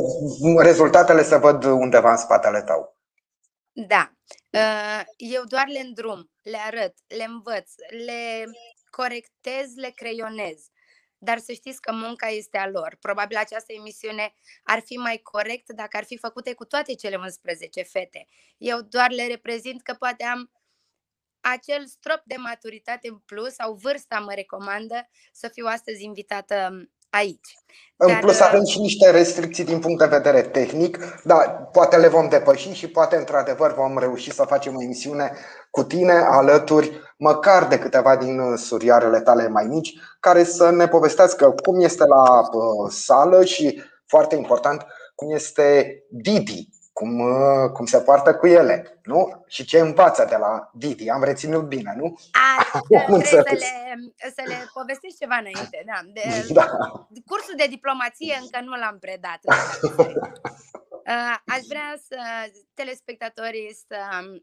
rezultatele 0.61 1.23
se 1.23 1.37
văd 1.37 1.63
undeva 1.63 2.11
în 2.11 2.17
spatele 2.17 2.61
tău. 2.61 2.96
Da. 3.79 4.11
Uh, 4.51 5.03
eu 5.17 5.43
doar 5.43 5.67
le 5.67 5.79
îndrum, 5.79 6.31
le 6.43 6.57
arăt, 6.57 6.95
le 7.07 7.23
învăț, 7.23 7.71
le 8.05 8.45
corectez, 8.89 9.75
le 9.75 9.89
creionez. 9.89 10.67
Dar 11.17 11.37
să 11.37 11.53
știți 11.53 11.81
că 11.81 11.91
munca 11.91 12.27
este 12.27 12.57
a 12.57 12.69
lor. 12.69 12.97
Probabil 13.01 13.37
această 13.37 13.73
emisiune 13.73 14.33
ar 14.63 14.79
fi 14.79 14.95
mai 14.95 15.17
corect 15.17 15.71
dacă 15.73 15.97
ar 15.97 16.03
fi 16.03 16.17
făcute 16.17 16.53
cu 16.53 16.65
toate 16.65 16.93
cele 16.93 17.15
11 17.15 17.81
fete. 17.81 18.27
Eu 18.57 18.81
doar 18.81 19.11
le 19.11 19.27
reprezint 19.27 19.81
că 19.81 19.93
poate 19.93 20.23
am 20.23 20.51
acel 21.39 21.85
strop 21.85 22.21
de 22.25 22.35
maturitate 22.35 23.07
în 23.07 23.17
plus 23.17 23.53
sau 23.53 23.73
vârsta 23.73 24.19
mă 24.19 24.33
recomandă 24.33 25.09
să 25.31 25.47
fiu 25.47 25.65
astăzi 25.65 26.03
invitată 26.03 26.89
aici. 27.17 27.57
În 27.99 28.07
Dar, 28.07 28.19
plus 28.19 28.39
avem 28.39 28.59
uh, 28.59 28.67
și 28.67 28.79
niște 28.79 29.09
restricții 29.09 29.63
din 29.63 29.79
punct 29.79 29.99
de 29.99 30.05
vedere 30.05 30.41
tehnic, 30.41 30.97
dar 31.23 31.69
poate 31.71 31.97
le 31.97 32.07
vom 32.07 32.29
depăși 32.29 32.71
și 32.71 32.87
poate 32.87 33.15
într-adevăr 33.15 33.73
vom 33.73 33.97
reuși 33.97 34.31
să 34.31 34.43
facem 34.43 34.75
o 34.75 34.81
emisiune 34.81 35.31
cu 35.71 35.83
tine 35.83 36.13
alături, 36.13 36.91
măcar 37.17 37.67
de 37.67 37.79
câteva 37.79 38.15
din 38.15 38.39
uh, 38.39 38.57
surioarele 38.57 39.19
tale 39.19 39.47
mai 39.47 39.65
mici, 39.65 39.93
care 40.19 40.43
să 40.43 40.69
ne 40.69 40.87
povestească 40.87 41.55
cum 41.63 41.81
este 41.81 42.05
la 42.05 42.39
uh, 42.39 42.89
sală 42.89 43.43
și, 43.43 43.81
foarte 44.05 44.35
important, 44.35 44.85
cum 45.15 45.31
este 45.31 45.97
Didi 46.09 46.69
cum, 46.97 47.19
uh, 47.19 47.69
cum 47.73 47.85
se 47.85 48.01
poartă 48.01 48.35
cu 48.35 48.47
ele, 48.47 48.99
nu? 49.03 49.43
Și 49.47 49.65
ce 49.65 49.79
învață 49.79 50.25
de 50.29 50.35
la 50.35 50.69
Didi. 50.73 51.09
Am 51.09 51.23
reținut 51.23 51.63
bine, 51.63 51.93
nu? 51.97 52.19
A, 52.31 52.79
trebuie 52.87 53.23
să 53.23 53.35
le, 53.35 53.55
să 54.35 54.41
le 54.45 54.55
povestești 54.73 55.17
ceva 55.17 55.35
înainte. 55.35 55.83
Da. 55.85 55.99
De, 56.13 56.47
da. 56.53 56.65
Cursul 57.25 57.53
de 57.57 57.65
diplomație 57.69 58.37
încă 58.41 58.59
nu 58.63 58.75
l-am 58.75 58.97
predat. 58.99 59.39
Uh, 61.07 61.35
aș 61.45 61.61
vrea 61.67 61.99
să 62.07 62.17
telespectatorii 62.73 63.77
să 63.87 63.97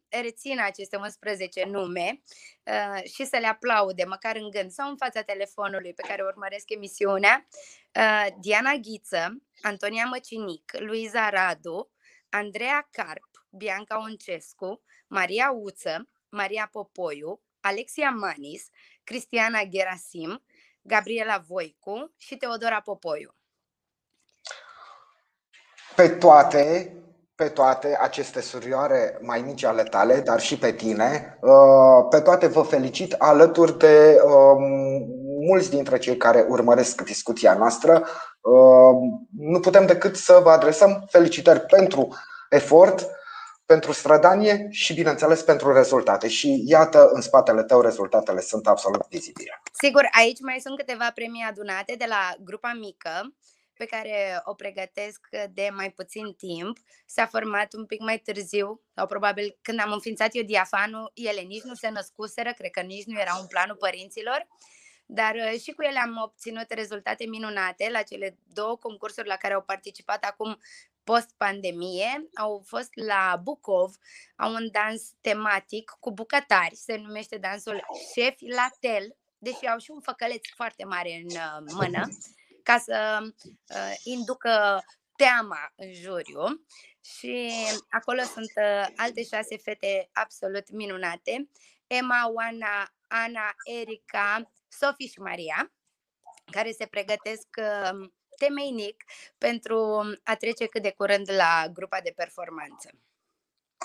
rețină 0.08 0.62
aceste 0.64 0.96
11 0.96 1.64
nume 1.66 2.22
uh, 2.62 3.02
și 3.02 3.24
să 3.24 3.36
le 3.40 3.46
aplaude, 3.46 4.04
măcar 4.04 4.36
în 4.36 4.50
gând 4.50 4.70
sau 4.70 4.88
în 4.88 4.96
fața 4.96 5.22
telefonului 5.22 5.94
pe 5.94 6.06
care 6.08 6.22
urmăresc 6.22 6.70
emisiunea. 6.70 7.46
Diana 8.40 8.74
Ghiță, 8.74 9.42
Antonia 9.62 10.04
Măcinic, 10.04 10.72
Luiza 10.78 11.28
Radu, 11.28 11.93
Andreea 12.34 12.88
Carp, 12.90 13.30
Bianca 13.50 13.98
Oncescu, 13.98 14.82
Maria 15.06 15.50
Uță, 15.50 16.08
Maria 16.28 16.68
Popoiu, 16.72 17.40
Alexia 17.60 18.10
Manis, 18.10 18.68
Cristiana 19.04 19.62
Gerasim, 19.64 20.42
Gabriela 20.82 21.38
Voicu 21.48 22.12
și 22.16 22.36
Teodora 22.36 22.80
Popoiu. 22.80 23.34
Pe 25.96 26.08
toate, 26.08 26.92
pe 27.34 27.48
toate 27.48 27.96
aceste 28.00 28.40
surioare 28.40 29.18
mai 29.20 29.42
mici 29.42 29.64
ale 29.64 29.82
tale, 29.82 30.20
dar 30.20 30.40
și 30.40 30.58
pe 30.58 30.72
tine, 30.72 31.38
uh, 31.40 32.06
pe 32.10 32.20
toate 32.20 32.46
vă 32.46 32.62
felicit 32.62 33.12
alături 33.12 33.78
de 33.78 34.20
um, 34.24 35.23
mulți 35.46 35.70
dintre 35.70 35.98
cei 35.98 36.16
care 36.16 36.46
urmăresc 36.48 37.00
discuția 37.00 37.54
noastră. 37.54 37.92
Ehm, 37.92 39.28
nu 39.38 39.60
putem 39.60 39.86
decât 39.86 40.16
să 40.16 40.40
vă 40.42 40.50
adresăm 40.50 41.06
felicitări 41.10 41.60
pentru 41.60 42.14
efort, 42.48 43.06
pentru 43.66 43.92
strădanie 43.92 44.66
și, 44.70 44.94
bineînțeles, 44.94 45.42
pentru 45.42 45.72
rezultate. 45.72 46.28
Și 46.28 46.62
iată, 46.66 47.10
în 47.12 47.20
spatele 47.20 47.62
tău, 47.62 47.80
rezultatele 47.80 48.40
sunt 48.40 48.66
absolut 48.66 49.06
vizibile. 49.08 49.62
Sigur, 49.82 50.08
aici 50.10 50.40
mai 50.40 50.58
sunt 50.60 50.78
câteva 50.78 51.10
premii 51.14 51.46
adunate 51.48 51.94
de 51.98 52.04
la 52.08 52.34
grupa 52.44 52.72
mică 52.80 53.34
pe 53.74 53.84
care 53.84 54.40
o 54.44 54.54
pregătesc 54.54 55.20
de 55.52 55.68
mai 55.72 55.90
puțin 55.90 56.32
timp. 56.32 56.76
S-a 57.06 57.26
format 57.26 57.72
un 57.72 57.86
pic 57.86 58.00
mai 58.00 58.18
târziu, 58.18 58.80
sau 58.94 59.06
probabil 59.06 59.58
când 59.62 59.80
am 59.80 59.92
înființat 59.92 60.28
eu 60.32 60.42
diafanul, 60.42 61.10
ele 61.14 61.40
nici 61.40 61.62
nu 61.62 61.74
se 61.74 61.88
născuseră, 61.88 62.52
cred 62.58 62.70
că 62.70 62.80
nici 62.80 63.04
nu 63.04 63.20
era 63.20 63.36
un 63.40 63.46
planul 63.46 63.76
părinților 63.76 64.46
dar 65.06 65.34
uh, 65.34 65.60
și 65.60 65.72
cu 65.72 65.82
ele 65.82 65.98
am 65.98 66.20
obținut 66.22 66.66
rezultate 66.68 67.24
minunate 67.26 67.88
la 67.90 68.02
cele 68.02 68.38
două 68.52 68.76
concursuri 68.76 69.28
la 69.28 69.36
care 69.36 69.54
au 69.54 69.62
participat 69.62 70.24
acum 70.24 70.58
post-pandemie. 71.04 72.28
Au 72.34 72.62
fost 72.66 72.90
la 72.94 73.40
Bucov, 73.42 73.94
au 74.36 74.52
un 74.52 74.68
dans 74.70 75.02
tematic 75.20 75.96
cu 76.00 76.12
bucătari, 76.12 76.76
se 76.76 76.96
numește 76.96 77.36
dansul 77.36 77.84
Chef 78.14 78.36
la 78.40 78.68
Tel, 78.80 79.16
deși 79.38 79.66
au 79.66 79.78
și 79.78 79.90
un 79.90 80.00
făcăleț 80.00 80.48
foarte 80.54 80.84
mare 80.84 81.22
în 81.22 81.36
uh, 81.36 81.72
mână, 81.72 82.08
ca 82.62 82.78
să 82.78 83.18
uh, 83.22 83.94
inducă 84.02 84.84
teama 85.16 85.72
în 85.76 85.92
juriu 85.92 86.64
și 87.04 87.50
acolo 87.88 88.22
sunt 88.22 88.52
uh, 88.56 88.86
alte 88.96 89.24
șase 89.24 89.56
fete 89.56 90.08
absolut 90.12 90.70
minunate. 90.70 91.50
Emma, 91.86 92.30
Oana, 92.32 92.92
Ana, 93.08 93.54
Erica, 93.80 94.50
Sofie 94.80 95.06
și 95.06 95.20
Maria, 95.20 95.72
care 96.50 96.70
se 96.70 96.86
pregătesc 96.86 97.48
um, 97.56 98.14
temeinic 98.36 99.04
pentru 99.38 99.78
a 100.22 100.34
trece 100.36 100.66
cât 100.66 100.82
de 100.82 100.94
curând 100.96 101.30
la 101.36 101.68
grupa 101.72 101.98
de 102.02 102.12
performanță. 102.16 102.88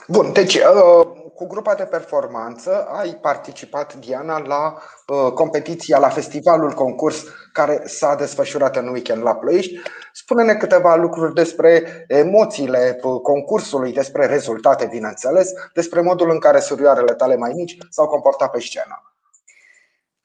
Bun, 0.07 0.33
deci 0.33 0.55
uh, 0.55 1.07
cu 1.35 1.47
grupa 1.47 1.75
de 1.75 1.83
performanță 1.83 2.85
ai 2.85 3.15
participat, 3.15 3.93
Diana, 3.93 4.39
la 4.39 4.81
uh, 5.07 5.31
competiția, 5.31 5.97
la 5.97 6.09
festivalul 6.09 6.71
concurs 6.71 7.23
care 7.53 7.81
s-a 7.85 8.15
desfășurat 8.15 8.75
în 8.75 8.87
weekend 8.87 9.23
la 9.23 9.35
Ploiești. 9.35 9.79
Spune-ne 10.13 10.55
câteva 10.55 10.95
lucruri 10.95 11.33
despre 11.33 12.05
emoțiile 12.07 12.99
uh, 13.01 13.21
concursului, 13.21 13.93
despre 13.93 14.25
rezultate, 14.25 14.87
bineînțeles, 14.91 15.51
despre 15.73 16.01
modul 16.01 16.29
în 16.29 16.39
care 16.39 16.59
surioarele 16.59 17.13
tale 17.13 17.35
mai 17.35 17.51
mici 17.55 17.77
s-au 17.89 18.07
comportat 18.07 18.51
pe 18.51 18.59
scenă. 18.59 19.08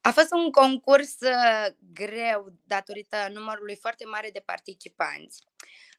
A 0.06 0.10
fost 0.10 0.32
un 0.32 0.50
concurs 0.50 1.16
uh, 1.20 1.66
greu 1.92 2.52
datorită 2.64 3.16
numărului 3.32 3.76
foarte 3.76 4.04
mare 4.04 4.30
de 4.32 4.42
participanți. 4.44 5.42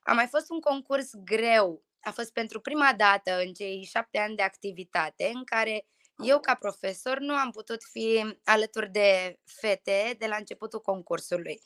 A 0.03 0.13
mai 0.13 0.27
fost 0.27 0.49
un 0.49 0.59
concurs 0.59 1.09
greu. 1.13 1.83
A 2.01 2.11
fost 2.11 2.33
pentru 2.33 2.59
prima 2.59 2.93
dată 2.97 3.39
în 3.45 3.53
cei 3.53 3.87
șapte 3.91 4.17
ani 4.17 4.35
de 4.35 4.41
activitate 4.41 5.31
în 5.33 5.43
care 5.43 5.85
eu, 6.17 6.39
ca 6.39 6.55
profesor, 6.55 7.19
nu 7.19 7.33
am 7.33 7.51
putut 7.51 7.83
fi 7.91 8.37
alături 8.43 8.91
de 8.91 9.39
fete 9.45 10.15
de 10.17 10.27
la 10.27 10.35
începutul 10.35 10.81
concursului. 10.81 11.61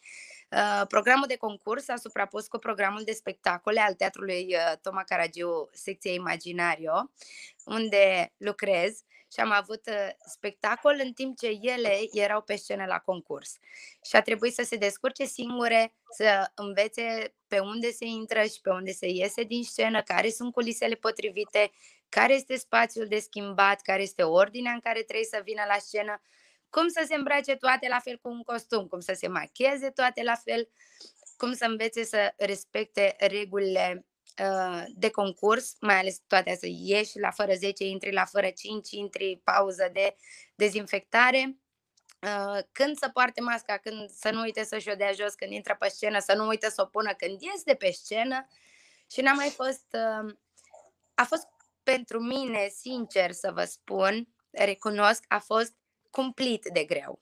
Uh, 0.52 0.82
programul 0.88 1.28
de 1.28 1.36
concurs 1.36 1.90
a 1.90 1.96
suprapus 1.96 2.48
cu 2.48 2.58
programul 2.58 3.04
de 3.04 3.12
spectacole 3.12 3.80
al 3.80 3.94
Teatrului 3.94 4.48
uh, 4.50 4.74
Toma 4.82 5.04
Caragiu, 5.04 5.70
secția 5.72 6.12
Imaginario, 6.12 7.12
unde 7.66 8.34
lucrez 8.38 9.04
și 9.34 9.40
am 9.40 9.52
avut 9.52 9.82
uh, 9.88 10.10
spectacol 10.26 11.00
în 11.04 11.14
timp 11.14 11.38
ce 11.38 11.60
ele 11.62 12.00
erau 12.12 12.42
pe 12.42 12.56
scenă 12.56 12.86
la 12.86 13.00
concurs. 13.00 13.58
Și 14.10 14.16
a 14.16 14.22
trebuit 14.22 14.54
să 14.54 14.64
se 14.64 14.76
descurce 14.76 15.26
singure, 15.26 15.94
să 16.18 16.52
învețe 16.56 17.34
pe 17.48 17.60
unde 17.60 17.92
se 17.92 18.06
intră 18.06 18.42
și 18.42 18.62
pe 18.62 18.70
unde 18.70 18.92
se 18.92 19.08
iese 19.08 19.44
din 19.44 19.64
scenă, 19.64 20.02
care 20.02 20.30
sunt 20.30 20.54
culisele 20.54 20.96
potrivite, 20.96 21.72
care 22.10 22.34
este 22.34 22.58
spațiul 22.58 23.08
de 23.08 23.20
schimbat, 23.20 23.82
care 23.82 24.02
este 24.02 24.24
ordinea 24.24 24.72
în 24.72 24.80
care 24.80 25.02
trebuie 25.02 25.28
să 25.30 25.42
vină 25.44 25.64
la 25.68 25.78
scenă, 25.78 26.22
cum 26.70 26.88
să 26.88 27.04
se 27.08 27.16
îmbrace 27.16 27.56
toate 27.56 27.88
la 27.88 28.00
fel 28.00 28.18
cu 28.22 28.30
un 28.30 28.44
costum, 28.44 28.88
cum 28.88 29.00
să 29.00 29.14
se 29.14 29.28
machieze 29.28 29.90
toate 29.90 30.24
la 30.24 30.36
fel, 30.36 30.70
cum 31.38 31.54
să 31.54 31.66
învețe 31.66 32.04
să 32.04 32.34
respecte 32.38 33.16
regulile 33.20 34.10
Uh, 34.40 34.84
de 34.96 35.10
concurs, 35.10 35.76
mai 35.80 36.00
ales 36.00 36.22
toate 36.28 36.56
să 36.60 36.68
ieși 36.70 37.20
la 37.20 37.32
fără 37.32 37.54
10, 37.54 37.84
intri 37.84 38.12
la 38.12 38.26
fără 38.26 38.50
5, 38.50 38.92
intri 38.92 39.42
pauză 39.44 39.90
de 39.94 40.16
dezinfectare, 40.56 41.58
uh, 42.22 42.64
când 42.72 42.98
să 42.98 43.10
poarte 43.14 43.42
masca, 43.42 43.78
când 43.78 44.10
să 44.10 44.30
nu 44.32 44.42
uite 44.42 44.64
să-și 44.64 44.90
o 44.90 44.96
dea 44.96 45.12
jos 45.12 45.34
când 45.34 45.52
intră 45.52 45.76
pe 45.80 45.88
scenă, 45.88 46.20
să 46.20 46.34
nu 46.34 46.48
uite 46.48 46.70
să 46.70 46.82
o 46.82 46.86
pună 46.86 47.14
când 47.14 47.42
ies 47.42 47.64
de 47.64 47.74
pe 47.74 47.92
scenă. 47.92 48.48
Și 49.12 49.22
n-a 49.22 49.34
mai 49.34 49.50
fost, 49.50 49.86
uh, 49.92 50.34
a 51.14 51.24
fost 51.24 51.48
pentru 51.84 52.20
mine, 52.20 52.68
sincer 52.68 53.32
să 53.32 53.52
vă 53.52 53.64
spun, 53.64 54.28
recunosc, 54.52 55.24
a 55.28 55.40
fost 55.40 55.74
cumplit 56.10 56.66
de 56.74 56.84
greu 56.84 57.20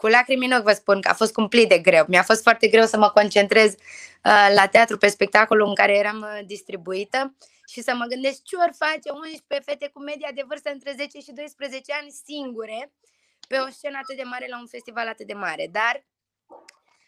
cu 0.00 0.06
lacrimi 0.06 0.46
în 0.46 0.52
ochi 0.52 0.62
vă 0.62 0.72
spun 0.72 1.00
că 1.00 1.08
a 1.08 1.14
fost 1.14 1.32
cumplit 1.32 1.68
de 1.68 1.78
greu. 1.78 2.04
Mi-a 2.08 2.22
fost 2.22 2.42
foarte 2.42 2.68
greu 2.68 2.84
să 2.86 2.98
mă 2.98 3.10
concentrez 3.10 3.72
uh, 3.72 4.48
la 4.54 4.66
teatru 4.66 4.96
pe 4.96 5.08
spectacolul 5.08 5.68
în 5.68 5.74
care 5.74 5.96
eram 5.96 6.20
uh, 6.20 6.46
distribuită 6.46 7.36
și 7.66 7.80
să 7.80 7.94
mă 7.94 8.04
gândesc 8.04 8.42
ce 8.42 8.56
ori 8.56 8.72
face 8.72 9.10
11 9.10 9.70
fete 9.70 9.90
cu 9.92 10.00
media 10.02 10.30
de 10.34 10.44
vârstă 10.46 10.70
între 10.70 10.94
10 10.96 11.18
și 11.18 11.32
12 11.32 11.92
ani 11.92 12.10
singure 12.24 12.92
pe 13.48 13.56
o 13.56 13.70
scenă 13.70 13.98
atât 14.02 14.16
de 14.16 14.22
mare 14.22 14.46
la 14.48 14.58
un 14.58 14.66
festival 14.66 15.08
atât 15.08 15.26
de 15.26 15.34
mare. 15.34 15.68
Dar 15.72 16.06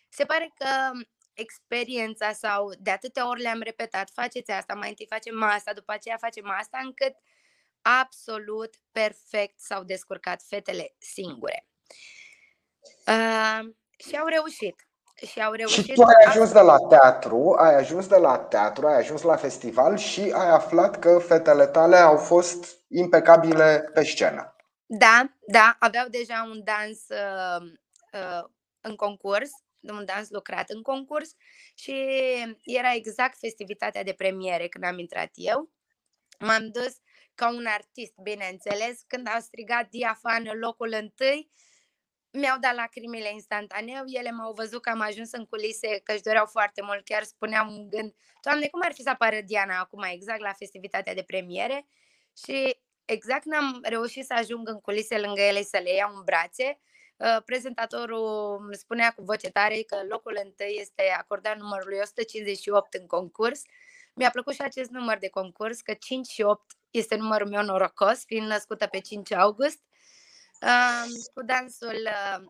se 0.09 0.25
pare 0.25 0.53
că 0.59 0.91
experiența 1.33 2.33
sau 2.33 2.73
de 2.79 2.91
atâtea 2.91 3.29
ori 3.29 3.41
le-am 3.41 3.61
repetat, 3.61 4.11
faceți 4.11 4.51
asta, 4.51 4.75
mai 4.75 4.89
întâi 4.89 5.07
facem 5.09 5.43
asta, 5.43 5.73
după 5.73 5.93
aceea 5.93 6.17
facem 6.17 6.51
asta, 6.59 6.79
încât 6.83 7.15
absolut 7.83 8.75
perfect 8.93 9.61
s-au 9.61 9.83
descurcat 9.83 10.43
fetele 10.43 10.95
singure. 10.99 11.67
Uh, 13.07 13.71
și 13.97 14.17
au 14.17 14.27
reușit. 14.27 14.89
și 15.27 15.41
au 15.41 15.53
reușit. 15.53 15.85
Și 15.85 15.93
tu 15.93 16.03
ai 16.03 16.25
ajuns 16.27 16.53
de 16.53 16.61
la 16.61 16.77
teatru, 16.89 17.55
ai 17.59 17.75
ajuns 17.75 18.07
de 18.07 18.17
la 18.17 18.39
teatru, 18.39 18.87
ai 18.87 18.97
ajuns 18.97 19.23
la 19.23 19.37
festival 19.37 19.97
și 19.97 20.21
ai 20.21 20.49
aflat 20.49 20.99
că 20.99 21.19
fetele 21.19 21.67
tale 21.67 21.97
au 21.97 22.17
fost 22.17 22.79
impecabile 22.89 23.91
pe 23.95 24.05
scenă. 24.05 24.55
Da, 24.87 25.35
da, 25.47 25.77
aveau 25.79 26.09
deja 26.09 26.49
un 26.51 26.65
dans 26.65 26.99
uh, 27.09 27.71
uh, 28.13 28.45
în 28.81 28.97
concurs, 28.97 29.51
un 29.81 30.05
dans 30.05 30.31
lucrat 30.31 30.71
în 30.71 30.83
concurs 30.83 31.31
și 31.75 31.95
era 32.65 32.95
exact 32.95 33.39
festivitatea 33.39 34.03
de 34.03 34.13
premiere 34.13 34.69
când 34.69 34.85
am 34.85 34.99
intrat 34.99 35.31
eu. 35.35 35.71
M-am 36.39 36.71
dus 36.71 36.97
ca 37.41 37.49
un 37.49 37.67
artist, 37.67 38.15
bineînțeles, 38.23 39.01
când 39.07 39.29
au 39.29 39.41
strigat 39.41 39.89
diafan 39.89 40.47
în 40.53 40.59
locul 40.59 40.93
întâi, 41.01 41.51
mi-au 42.31 42.59
dat 42.59 42.75
lacrimile 42.75 43.31
instantaneu, 43.33 44.03
ele 44.07 44.31
m-au 44.31 44.53
văzut 44.53 44.83
că 44.83 44.91
am 44.91 45.01
ajuns 45.01 45.33
în 45.33 45.45
culise, 45.47 46.01
că 46.05 46.13
își 46.13 46.23
doreau 46.23 46.47
foarte 46.47 46.83
mult, 46.83 47.05
chiar 47.05 47.23
spuneam 47.23 47.69
în 47.69 47.89
gând, 47.89 48.15
Doamne, 48.43 48.67
cum 48.67 48.81
ar 48.85 48.93
fi 48.93 49.03
să 49.03 49.11
apară 49.11 49.41
Diana 49.41 49.79
acum, 49.79 50.03
exact 50.03 50.41
la 50.41 50.53
festivitatea 50.53 51.15
de 51.15 51.23
premiere? 51.23 51.87
Și 52.45 52.79
exact 53.05 53.43
când 53.43 53.55
am 53.55 53.81
reușit 53.83 54.25
să 54.25 54.35
ajung 54.37 54.69
în 54.69 54.81
culise 54.81 55.19
lângă 55.19 55.41
ele 55.41 55.63
să 55.63 55.81
le 55.83 55.95
iau 55.95 56.17
în 56.17 56.23
brațe, 56.25 56.81
uh, 57.17 57.43
prezentatorul 57.45 58.57
îmi 58.65 58.75
spunea 58.75 59.13
cu 59.17 59.23
voce 59.23 59.51
tare 59.51 59.83
că 59.83 60.03
locul 60.09 60.41
întâi 60.45 60.77
este 60.81 61.03
acordat 61.19 61.57
numărului 61.59 61.99
158 62.03 62.95
în 62.95 63.07
concurs. 63.07 63.63
Mi-a 64.21 64.31
plăcut 64.31 64.55
și 64.55 64.61
acest 64.61 64.91
număr 64.91 65.19
de 65.19 65.29
concurs, 65.29 65.81
că 65.81 65.95
5 65.95 66.27
și 66.27 66.43
8 66.43 66.77
este 66.91 67.17
numărul 67.17 67.49
meu 67.49 67.63
norocos, 67.63 68.25
fiind 68.25 68.47
născută 68.47 68.87
pe 68.87 68.99
5 68.99 69.33
august 69.33 69.79
cu 71.35 71.43
dansul 71.43 72.07
uh, 72.07 72.45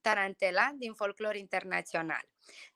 Tarantela 0.00 0.70
din 0.76 0.92
folclor 0.94 1.34
internațional. 1.34 2.28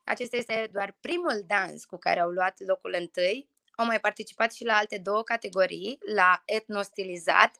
Acesta 0.03 0.37
este 0.37 0.69
doar 0.71 0.97
primul 0.99 1.43
dans 1.47 1.85
cu 1.85 1.97
care 1.97 2.19
au 2.19 2.29
luat 2.29 2.59
locul 2.65 2.95
întâi. 2.99 3.49
Au 3.75 3.85
mai 3.85 3.99
participat 3.99 4.53
și 4.53 4.65
la 4.65 4.75
alte 4.77 4.97
două 4.97 5.23
categorii, 5.23 5.97
la 6.15 6.41
etnostilizat, 6.45 7.55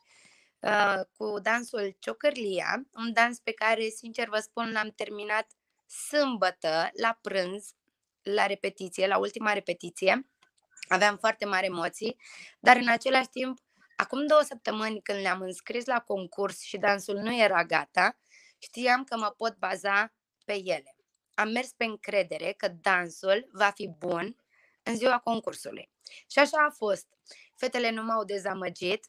uh, 0.60 1.00
cu 1.18 1.40
dansul 1.40 1.96
Ciocărlia, 2.00 2.88
un 2.96 3.14
dans 3.14 3.40
pe 3.40 3.52
care, 3.52 3.88
sincer 3.88 4.30
vă 4.30 4.40
spun, 4.40 4.72
l-am 4.72 4.90
terminat 4.96 5.48
sâmbătă, 6.10 6.90
la 7.02 7.20
prânz, 7.22 7.74
la 8.22 8.46
repetiție, 8.46 9.08
la 9.08 9.18
ultima 9.18 9.54
repetiție. 9.54 10.26
Aveam 10.88 11.18
foarte 11.18 11.46
mari 11.46 11.66
emoții, 11.66 12.18
dar 12.60 12.76
în 12.76 12.88
același 12.88 13.28
timp 13.28 13.60
Acum 13.96 14.28
două 14.28 14.42
săptămâni 14.42 15.02
când 15.02 15.20
ne-am 15.20 15.42
înscris 15.42 15.86
la 15.86 16.00
concurs 16.00 16.62
și 16.62 16.78
dansul 16.78 17.16
nu 17.16 17.38
era 17.38 17.64
gata, 17.64 18.18
știam 18.58 19.04
că 19.04 19.18
mă 19.18 19.34
pot 19.38 19.58
baza 19.58 20.14
pe 20.46 20.54
ele. 20.54 20.96
Am 21.34 21.50
mers 21.50 21.72
pe 21.72 21.84
încredere 21.84 22.54
că 22.58 22.68
dansul 22.68 23.50
va 23.52 23.70
fi 23.70 23.88
bun 23.88 24.36
în 24.84 24.96
ziua 24.96 25.20
concursului. 25.20 25.90
Și 26.28 26.40
așa 26.40 26.66
a 26.68 26.70
fost. 26.70 27.08
Fetele 27.56 27.90
nu 27.90 28.04
m-au 28.04 28.24
dezamăgit, 28.24 29.06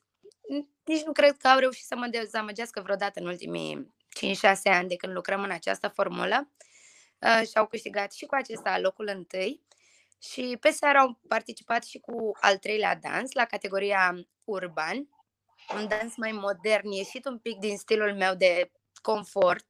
nici 0.85 1.03
nu 1.03 1.13
cred 1.13 1.37
că 1.37 1.49
au 1.49 1.59
reușit 1.59 1.85
să 1.85 1.97
mă 1.97 2.07
dezamăgească 2.07 2.81
vreodată 2.81 3.21
în 3.21 3.27
ultimii 3.27 3.95
5-6 4.19 4.37
ani 4.65 4.89
de 4.89 4.97
când 4.97 5.13
lucrăm 5.13 5.43
în 5.43 5.51
această 5.51 5.89
formulă 5.89 6.53
uh, 7.19 7.49
și 7.49 7.57
au 7.57 7.67
câștigat 7.67 8.13
și 8.13 8.27
cu 8.27 8.35
acesta 8.35 8.79
locul 8.79 9.09
întâi 9.15 9.65
și 10.19 10.57
pe 10.61 10.71
seară 10.71 10.99
au 10.99 11.21
participat 11.29 11.85
și 11.85 11.99
cu 11.99 12.31
al 12.41 12.59
treilea 12.59 12.95
dans 12.95 13.33
la 13.33 13.45
categoria 13.45 14.27
urban, 14.45 15.09
un 15.75 15.89
dans 15.89 16.17
mai 16.17 16.33
modern, 16.33 16.91
ieșit 16.91 17.27
un 17.27 17.39
pic 17.39 17.59
din 17.59 17.77
stilul 17.77 18.15
meu 18.15 18.35
de 18.35 18.71
confort, 19.03 19.67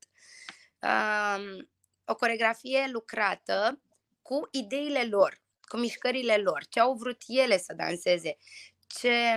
um, 0.81 1.71
o 2.05 2.15
coregrafie 2.15 2.89
lucrată 2.93 3.81
cu 4.23 4.49
ideile 4.51 5.05
lor, 5.05 5.41
cu 5.61 5.77
mișcările 5.77 6.37
lor, 6.37 6.67
ce 6.67 6.81
au 6.81 6.95
vrut 6.95 7.23
ele 7.27 7.59
să 7.59 7.73
danseze, 7.73 8.37
ce 8.87 9.35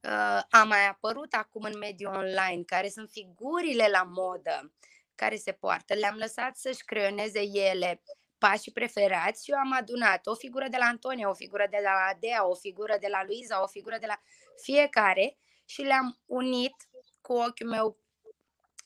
uh, 0.00 0.40
a 0.50 0.64
mai 0.64 0.86
apărut 0.88 1.34
acum 1.34 1.62
în 1.62 1.78
mediul 1.78 2.14
online, 2.14 2.62
care 2.66 2.88
sunt 2.88 3.10
figurile 3.10 3.88
la 3.88 4.02
modă 4.02 4.72
care 5.14 5.36
se 5.36 5.52
poartă. 5.52 5.94
Le-am 5.94 6.16
lăsat 6.16 6.56
să-și 6.56 6.84
creioneze 6.84 7.40
ele 7.40 8.02
pașii 8.48 8.72
preferați 8.72 9.44
și 9.44 9.50
eu 9.50 9.58
am 9.58 9.72
adunat 9.72 10.26
o 10.26 10.34
figură 10.34 10.68
de 10.68 10.76
la 10.76 10.84
Antonia, 10.84 11.28
o 11.28 11.34
figură 11.34 11.66
de 11.70 11.78
la 11.82 11.90
Adea, 12.10 12.48
o 12.48 12.54
figură 12.54 12.96
de 13.00 13.06
la 13.10 13.24
Luiza, 13.24 13.62
o 13.62 13.66
figură 13.66 13.96
de 14.00 14.06
la 14.06 14.20
fiecare 14.62 15.36
și 15.64 15.82
le-am 15.82 16.18
unit 16.26 16.74
cu 17.20 17.32
ochiul 17.32 17.68
meu 17.68 17.98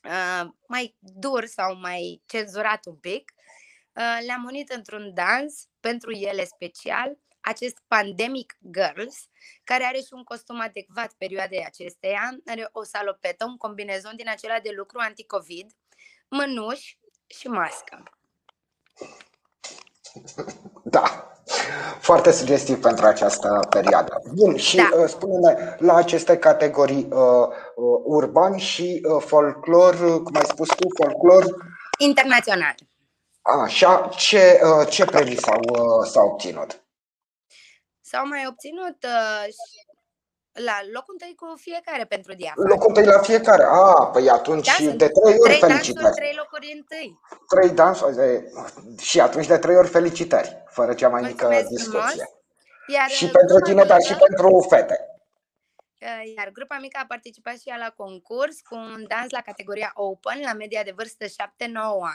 uh, 0.03 0.49
mai 0.67 0.95
dur 0.99 1.45
sau 1.45 1.75
mai 1.75 2.21
cenzurat 2.25 2.85
un 2.85 2.95
pic. 2.95 3.31
Uh, 3.93 4.19
le-am 4.25 4.43
unit 4.43 4.69
într-un 4.69 5.13
dans 5.13 5.69
pentru 5.79 6.11
ele 6.11 6.43
special, 6.43 7.17
acest 7.39 7.77
Pandemic 7.87 8.57
Girls, 8.73 9.29
care 9.63 9.83
are 9.83 9.97
și 9.97 10.09
un 10.11 10.23
costum 10.23 10.59
adecvat 10.59 11.13
perioadei 11.13 11.65
acesteia, 11.65 12.37
are 12.45 12.69
o 12.71 12.83
salopetă, 12.83 13.45
un 13.45 13.57
combinezon 13.57 14.15
din 14.15 14.29
acela 14.29 14.59
de 14.59 14.69
lucru 14.75 14.99
anticovid, 14.99 15.71
mânuși 16.27 16.97
și 17.27 17.47
mască. 17.47 18.03
Da, 20.83 21.31
foarte 21.99 22.31
sugestiv 22.31 22.81
pentru 22.81 23.05
această 23.05 23.59
perioadă. 23.69 24.21
Bun, 24.33 24.55
și 24.55 24.75
da. 24.75 24.89
uh, 24.93 25.07
spune-ne 25.07 25.75
la 25.79 25.95
aceste 25.95 26.37
categorii 26.37 27.07
uh, 27.11 27.47
uh, 27.75 28.01
urban 28.03 28.57
și 28.57 29.01
uh, 29.03 29.23
folclor, 29.25 30.23
cum 30.23 30.35
ai 30.35 30.45
spus 30.45 30.67
tu, 30.67 30.87
folclor 31.03 31.45
internațional. 31.97 32.75
Așa, 33.41 34.09
ce, 34.15 34.59
uh, 34.63 34.87
ce 34.89 35.05
premii 35.05 35.37
s-au, 35.39 35.59
uh, 35.59 36.07
s-au 36.07 36.27
obținut? 36.27 36.83
S-au 38.01 38.27
mai 38.27 38.45
obținut 38.47 38.97
uh, 39.03 39.45
la 40.53 40.79
locul 40.93 41.15
întâi 41.19 41.35
cu 41.35 41.53
fiecare 41.55 42.05
pentru 42.05 42.33
diafan. 42.33 42.65
Locul 42.67 42.87
întâi 42.87 43.05
la 43.05 43.19
fiecare. 43.19 43.63
A, 43.63 44.09
păi 44.13 44.29
atunci 44.29 44.67
da, 44.67 44.91
de 44.91 45.07
trei 45.07 45.37
ori 45.39 45.39
trei 45.39 45.59
felicitări. 45.59 46.03
Dansuri, 46.03 46.15
trei 46.15 46.33
locuri 46.37 46.73
întâi. 46.75 47.19
Trei 47.47 47.69
dansuri 47.69 48.43
și 48.97 49.19
atunci 49.19 49.47
de 49.47 49.57
trei 49.57 49.75
ori 49.75 49.87
felicitări, 49.87 50.63
fără 50.67 50.93
cea 50.93 51.09
mai 51.09 51.21
mică 51.21 51.65
discuție. 51.69 52.29
Iar 52.87 53.09
și 53.09 53.29
pentru 53.29 53.59
tine, 53.59 53.83
dar 53.83 54.01
și 54.01 54.13
pentru 54.15 54.65
fete. 54.69 55.05
Uh, 56.01 56.33
iar 56.37 56.49
grupa 56.51 56.77
mică 56.81 56.99
a 57.01 57.05
participat 57.07 57.59
și 57.59 57.69
ea 57.69 57.77
la 57.77 57.93
concurs 57.95 58.61
cu 58.61 58.75
un 58.75 59.05
dans 59.07 59.31
la 59.31 59.41
categoria 59.41 59.91
Open, 59.93 60.41
la 60.43 60.53
media 60.53 60.83
de 60.83 60.93
vârstă 60.95 61.25
7-9 61.25 61.29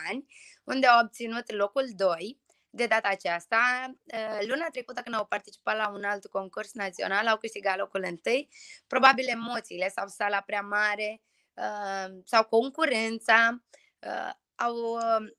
ani, 0.09 0.27
unde 0.65 0.87
a 0.87 1.01
obținut 1.03 1.53
locul 1.53 1.85
2 1.97 2.41
de 2.71 2.87
data 2.87 3.09
aceasta. 3.09 3.95
Uh, 4.15 4.47
luna 4.47 4.67
trecută, 4.71 5.01
când 5.01 5.15
au 5.15 5.27
participat 5.27 5.77
la 5.77 5.89
un 5.89 6.05
alt 6.05 6.27
concurs 6.27 6.73
național, 6.73 7.27
au 7.27 7.37
câștigat 7.37 7.79
locul 7.79 8.05
întâi. 8.07 8.49
Probabil 8.87 9.29
emoțiile 9.29 9.89
sau 9.89 10.09
sala 10.09 10.41
prea 10.41 10.61
mare 10.61 11.23
uh, 11.55 12.15
sau 12.25 12.45
concurența 12.45 13.65
uh, 13.99 14.31
au 14.55 14.99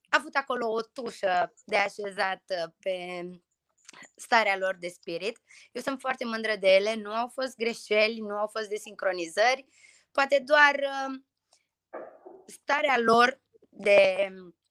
avut 0.10 0.36
acolo 0.36 0.72
o 0.72 0.82
tușă 0.82 1.54
de 1.66 1.76
așezat 1.76 2.44
pe 2.80 3.22
starea 4.16 4.58
lor 4.58 4.76
de 4.80 4.88
spirit. 4.88 5.40
Eu 5.72 5.82
sunt 5.82 6.00
foarte 6.00 6.26
mândră 6.26 6.56
de 6.56 6.68
ele, 6.68 6.96
nu 6.96 7.12
au 7.13 7.28
fost 7.28 7.56
greșeli, 7.56 8.20
nu 8.20 8.36
au 8.36 8.48
fost 8.48 8.70
desincronizări, 8.70 9.66
poate 10.12 10.44
doar 10.46 10.80
starea 12.46 12.98
lor 13.00 13.42
de 13.70 14.30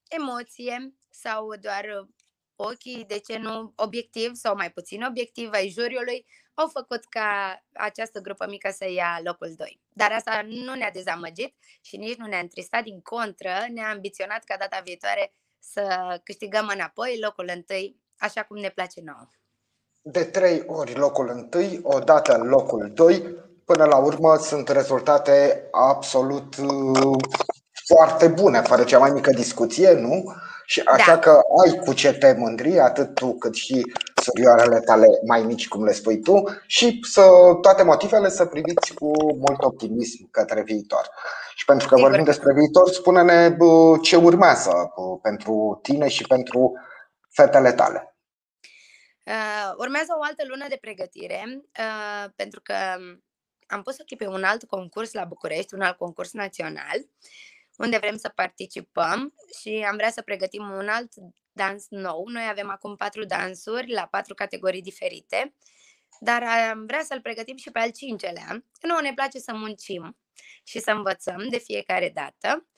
emoție 0.08 0.94
sau 1.10 1.56
doar 1.56 2.08
ochii, 2.56 3.04
de 3.08 3.18
ce 3.18 3.38
nu, 3.38 3.72
obiectiv 3.76 4.34
sau 4.34 4.56
mai 4.56 4.70
puțin 4.70 5.02
obiectiv 5.02 5.50
ai 5.52 5.68
juriului, 5.68 6.26
au 6.54 6.68
făcut 6.68 7.04
ca 7.04 7.62
această 7.72 8.20
grupă 8.20 8.46
mică 8.48 8.70
să 8.76 8.90
ia 8.90 9.20
locul 9.24 9.54
2. 9.56 9.80
Dar 9.88 10.12
asta 10.12 10.42
nu 10.46 10.74
ne-a 10.74 10.90
dezamăgit 10.90 11.54
și 11.80 11.96
nici 11.96 12.16
nu 12.16 12.26
ne-a 12.26 12.38
întristat, 12.38 12.82
din 12.82 13.00
contră, 13.00 13.50
ne-a 13.72 13.90
ambiționat 13.90 14.44
ca 14.44 14.56
data 14.58 14.80
viitoare 14.84 15.32
să 15.58 15.84
câștigăm 16.24 16.70
înapoi 16.74 17.18
locul 17.22 17.64
1, 17.70 17.96
așa 18.18 18.42
cum 18.42 18.56
ne 18.56 18.68
place 18.68 19.00
nouă. 19.04 19.28
De 20.02 20.24
trei 20.24 20.62
ori 20.66 20.94
locul 20.94 21.48
1, 21.54 21.80
odată 21.82 22.36
locul 22.36 22.90
2, 22.94 23.36
până 23.64 23.84
la 23.84 23.96
urmă 23.96 24.36
sunt 24.36 24.68
rezultate 24.68 25.68
absolut 25.70 26.56
uh, 26.56 27.16
foarte 27.86 28.28
bune, 28.28 28.60
fără 28.60 28.84
cea 28.84 28.98
mai 28.98 29.10
mică 29.10 29.30
discuție, 29.30 29.92
nu? 29.92 30.34
Și 30.66 30.80
așa 30.80 31.14
da. 31.14 31.18
că 31.18 31.40
ai 31.64 31.78
cu 31.78 31.92
ce 31.92 32.12
te 32.12 32.34
mândri, 32.38 32.78
atât 32.78 33.14
tu 33.14 33.34
cât 33.38 33.54
și 33.54 33.92
surioarele 34.22 34.80
tale 34.80 35.06
mai 35.26 35.42
mici, 35.42 35.68
cum 35.68 35.84
le 35.84 35.92
spui 35.92 36.20
tu, 36.20 36.42
și 36.66 37.00
să, 37.02 37.28
toate 37.60 37.82
motivele 37.82 38.28
să 38.28 38.46
priviți 38.46 38.94
cu 38.94 39.10
mult 39.22 39.62
optimism 39.62 40.30
către 40.30 40.62
viitor. 40.62 41.10
Și 41.54 41.64
pentru 41.64 41.88
că 41.88 41.94
Sigur. 41.94 42.10
vorbim 42.10 42.26
despre 42.32 42.52
viitor, 42.52 42.88
spune-ne 42.90 43.56
ce 44.02 44.16
urmează 44.16 44.92
pentru 45.22 45.78
tine 45.82 46.08
și 46.08 46.26
pentru 46.26 46.72
fetele 47.28 47.72
tale. 47.72 48.16
Uh, 49.22 49.74
urmează 49.76 50.14
o 50.18 50.22
altă 50.22 50.42
lună 50.46 50.66
de 50.68 50.78
pregătire, 50.80 51.42
uh, 51.78 52.30
pentru 52.36 52.60
că 52.62 52.74
am 53.66 53.82
pus 53.82 53.98
ochii 53.98 54.16
pe 54.16 54.26
un 54.26 54.44
alt 54.44 54.64
concurs 54.64 55.12
la 55.12 55.24
București, 55.24 55.74
un 55.74 55.80
alt 55.80 55.96
concurs 55.96 56.32
național, 56.32 56.98
unde 57.76 57.98
vrem 57.98 58.16
să 58.16 58.28
participăm 58.28 59.34
și 59.60 59.84
am 59.88 59.96
vrea 59.96 60.10
să 60.10 60.22
pregătim 60.22 60.70
un 60.70 60.88
alt 60.88 61.12
dans 61.52 61.86
nou. 61.88 62.28
Noi 62.28 62.46
avem 62.48 62.70
acum 62.70 62.96
patru 62.96 63.24
dansuri 63.24 63.92
la 63.92 64.06
patru 64.06 64.34
categorii 64.34 64.82
diferite, 64.82 65.54
dar 66.20 66.42
am 66.42 66.86
vrea 66.86 67.02
să-l 67.02 67.20
pregătim 67.20 67.56
și 67.56 67.70
pe 67.70 67.78
al 67.78 67.90
cincelea. 67.90 68.64
Nu, 68.80 69.00
ne 69.00 69.14
place 69.14 69.38
să 69.38 69.54
muncim 69.54 70.18
și 70.64 70.78
să 70.78 70.90
învățăm 70.90 71.48
de 71.48 71.58
fiecare 71.58 72.10
dată, 72.14 72.68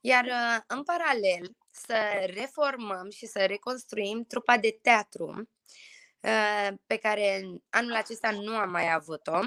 iar 0.00 0.26
în 0.66 0.82
paralel 0.82 1.56
să 1.70 1.96
reformăm 2.34 3.10
și 3.10 3.26
să 3.26 3.44
reconstruim 3.44 4.24
trupa 4.24 4.58
de 4.58 4.78
teatru 4.82 5.48
pe 6.86 6.96
care 6.96 7.44
anul 7.70 7.94
acesta 7.94 8.30
nu 8.30 8.56
am 8.56 8.70
mai 8.70 8.92
avut-o. 8.92 9.40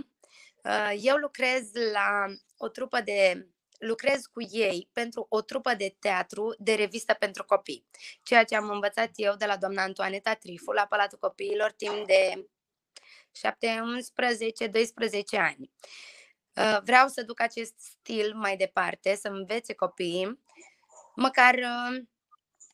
Eu 1.01 1.15
lucrez 1.15 1.71
la 1.91 2.25
o 2.57 2.67
trupă 2.67 3.01
de 3.01 3.47
lucrez 3.79 4.25
cu 4.25 4.41
ei 4.41 4.89
pentru 4.93 5.25
o 5.29 5.41
trupă 5.41 5.73
de 5.73 5.95
teatru 5.99 6.55
de 6.57 6.73
revistă 6.73 7.13
pentru 7.13 7.43
copii, 7.43 7.85
ceea 8.23 8.43
ce 8.43 8.55
am 8.55 8.69
învățat 8.69 9.11
eu 9.15 9.35
de 9.35 9.45
la 9.45 9.57
doamna 9.57 9.83
Antoaneta 9.83 10.33
Trifu 10.33 10.71
la 10.71 10.85
Palatul 10.85 11.17
Copiilor 11.17 11.71
timp 11.71 12.07
de 12.07 12.47
7, 13.31 13.79
11, 13.81 14.67
12 14.67 15.37
ani. 15.37 15.71
Uh, 16.53 16.77
vreau 16.83 17.07
să 17.07 17.23
duc 17.23 17.41
acest 17.41 17.73
stil 17.77 18.35
mai 18.35 18.57
departe, 18.57 19.15
să 19.15 19.27
învețe 19.27 19.73
copiii 19.73 20.43
măcar 21.15 21.53
uh, 21.53 22.03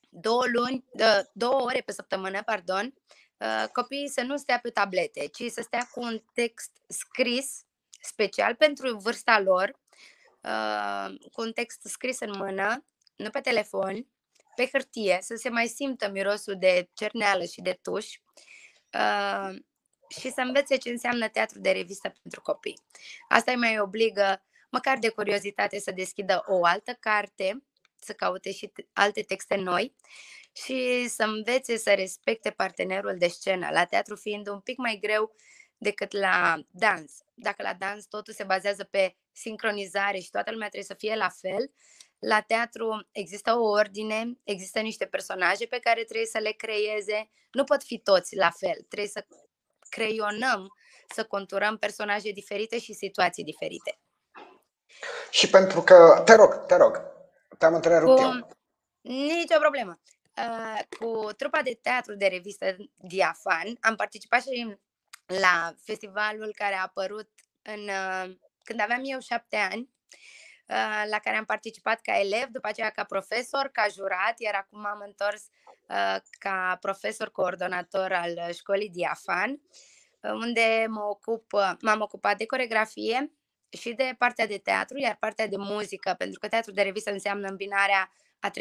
două 0.09 0.43
luni, 0.53 0.85
două 1.33 1.61
ore 1.61 1.81
pe 1.81 1.91
săptămână, 1.91 2.43
pardon, 2.43 2.93
uh, 3.37 3.67
copiii 3.71 4.09
să 4.09 4.21
nu 4.21 4.37
stea 4.37 4.59
pe 4.59 4.69
tablete, 4.69 5.27
ci 5.27 5.51
să 5.51 5.61
stea 5.61 5.89
cu 5.91 6.01
un 6.01 6.23
text 6.33 6.71
scris 6.87 7.65
special 8.01 8.55
pentru 8.55 8.97
vârsta 8.97 9.39
lor, 9.39 9.79
cu 11.31 11.41
un 11.41 11.51
text 11.51 11.81
scris 11.83 12.19
în 12.19 12.31
mână, 12.37 12.85
nu 13.15 13.29
pe 13.29 13.39
telefon, 13.39 14.07
pe 14.55 14.69
hârtie, 14.71 15.17
să 15.21 15.35
se 15.35 15.49
mai 15.49 15.67
simtă 15.67 16.09
mirosul 16.09 16.57
de 16.57 16.89
cerneală 16.93 17.45
și 17.45 17.61
de 17.61 17.79
tuș 17.81 18.05
uh, 18.93 19.55
și 20.19 20.31
să 20.31 20.41
învețe 20.41 20.77
ce 20.77 20.89
înseamnă 20.89 21.27
teatru 21.27 21.59
de 21.59 21.71
revistă 21.71 22.13
pentru 22.21 22.41
copii. 22.41 22.79
Asta 23.29 23.51
îi 23.51 23.57
mai 23.57 23.79
obligă, 23.79 24.45
măcar 24.69 24.97
de 24.97 25.09
curiozitate, 25.09 25.79
să 25.79 25.91
deschidă 25.91 26.43
o 26.47 26.65
altă 26.65 26.93
carte, 26.99 27.63
să 27.99 28.13
caute 28.13 28.51
și 28.51 28.71
alte 28.93 29.21
texte 29.21 29.55
noi 29.55 29.95
și 30.65 31.07
să 31.07 31.23
învețe 31.23 31.77
să 31.77 31.93
respecte 31.93 32.49
partenerul 32.49 33.15
de 33.17 33.27
scenă, 33.27 33.69
la 33.71 33.85
teatru 33.85 34.15
fiind 34.15 34.47
un 34.47 34.59
pic 34.59 34.77
mai 34.77 34.97
greu 35.01 35.35
decât 35.77 36.11
la 36.11 36.59
dans. 36.71 37.11
Dacă 37.33 37.61
la 37.61 37.73
dans 37.73 38.05
totul 38.05 38.33
se 38.33 38.43
bazează 38.43 38.83
pe 38.83 39.15
sincronizare 39.31 40.17
și 40.17 40.29
toată 40.29 40.51
lumea 40.51 40.67
trebuie 40.67 40.97
să 40.97 41.05
fie 41.05 41.15
la 41.15 41.29
fel, 41.29 41.71
la 42.19 42.41
teatru 42.41 43.07
există 43.11 43.53
o 43.53 43.69
ordine, 43.69 44.39
există 44.43 44.79
niște 44.79 45.05
personaje 45.05 45.65
pe 45.65 45.79
care 45.79 46.03
trebuie 46.03 46.27
să 46.27 46.37
le 46.37 46.51
creeze, 46.51 47.29
nu 47.51 47.63
pot 47.63 47.83
fi 47.83 47.99
toți 47.99 48.35
la 48.35 48.49
fel, 48.49 48.85
trebuie 48.87 49.09
să 49.09 49.25
creionăm, 49.89 50.67
să 51.13 51.23
conturăm 51.25 51.77
personaje 51.77 52.31
diferite 52.31 52.79
și 52.79 52.93
situații 52.93 53.43
diferite. 53.43 53.99
Și 55.29 55.49
pentru 55.49 55.81
că, 55.81 56.21
te 56.25 56.35
rog, 56.35 56.65
te 56.65 56.75
rog, 56.75 57.01
te-am 57.57 57.73
întrerupt 57.73 58.19
cu... 58.19 58.21
eu. 58.21 58.47
Nicio 59.01 59.59
problemă. 59.59 59.99
Uh, 60.37 60.81
cu 60.99 61.33
trupa 61.33 61.61
de 61.61 61.79
teatru 61.81 62.15
de 62.15 62.25
revistă 62.25 62.75
Diafan 62.95 63.77
am 63.81 63.95
participat 63.95 64.41
și 64.41 64.77
la 65.25 65.73
festivalul 65.83 66.53
care 66.55 66.75
a 66.75 66.81
apărut 66.81 67.29
în, 67.61 67.79
uh, 67.79 68.35
când 68.71 68.83
aveam 68.83 69.01
eu 69.03 69.19
șapte 69.19 69.55
ani, 69.55 69.89
uh, 70.67 71.03
la 71.09 71.19
care 71.19 71.37
am 71.37 71.45
participat 71.45 72.01
ca 72.01 72.19
elev, 72.19 72.47
după 72.47 72.67
aceea 72.67 72.89
ca 72.89 73.03
profesor, 73.03 73.69
ca 73.71 73.85
jurat, 73.93 74.39
iar 74.39 74.53
acum 74.55 74.85
am 74.85 75.03
întors 75.05 75.43
uh, 75.89 76.15
ca 76.39 76.77
profesor 76.81 77.31
coordonator 77.31 78.11
al 78.11 78.53
școlii 78.53 78.89
Diafan, 78.89 79.61
unde 80.21 80.85
mă 80.87 81.01
ocup, 81.01 81.51
m-am 81.81 82.01
ocupat 82.01 82.37
de 82.37 82.45
coregrafie 82.45 83.31
și 83.69 83.93
de 83.93 84.15
partea 84.17 84.47
de 84.47 84.57
teatru, 84.57 84.97
iar 84.97 85.17
partea 85.19 85.47
de 85.47 85.57
muzică, 85.57 86.15
pentru 86.17 86.39
că 86.39 86.47
teatru 86.47 86.71
de 86.71 86.81
revistă 86.81 87.11
înseamnă 87.11 87.47
îmbinarea 87.47 88.11
a 88.39 88.51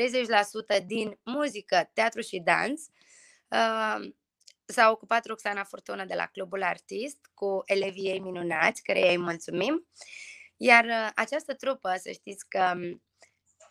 30% 0.81 0.85
din 0.87 1.19
muzică, 1.25 1.91
teatru 1.93 2.21
și 2.21 2.39
dans, 2.39 2.87
s-a 4.71 4.91
ocupat 4.91 5.27
Roxana 5.27 5.65
Furtună 5.65 6.05
de 6.05 6.15
la 6.15 6.27
Clubul 6.27 6.63
Artist 6.63 7.31
cu 7.35 7.63
elevii 7.65 8.11
ei 8.11 8.19
minunați, 8.19 8.83
care 8.83 9.09
îi 9.09 9.19
mulțumim. 9.19 9.87
Iar 10.57 10.85
uh, 10.85 11.09
această 11.15 11.55
trupă, 11.55 11.95
să 11.97 12.11
știți 12.11 12.49
că 12.49 12.73
um, 12.75 13.03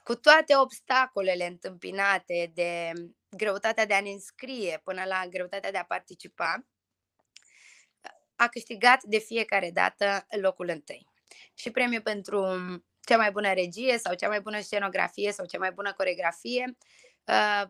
cu 0.04 0.16
toate 0.16 0.56
obstacolele 0.56 1.46
întâmpinate 1.46 2.52
de 2.54 2.92
greutatea 3.30 3.86
de 3.86 3.94
a 3.94 4.02
ne 4.02 4.10
înscrie 4.10 4.82
până 4.84 5.04
la 5.06 5.28
greutatea 5.30 5.72
de 5.72 5.78
a 5.78 5.84
participa, 5.84 6.66
a 8.36 8.48
câștigat 8.48 9.04
de 9.04 9.18
fiecare 9.18 9.72
dată 9.72 10.26
locul 10.42 10.70
întâi. 10.70 11.08
Și 11.54 11.72
premiul 11.72 12.02
pentru 12.02 12.42
um, 12.42 12.86
cea 13.02 13.18
mai 13.18 13.32
bună 13.32 13.54
regie 13.54 13.98
sau 13.98 14.14
cea 14.14 14.28
mai 14.28 14.42
bună 14.42 14.60
scenografie 14.60 15.32
sau 15.32 15.46
cea 15.46 15.58
mai 15.58 15.72
bună 15.72 15.94
coregrafie 15.94 16.78
uh, 17.26 17.64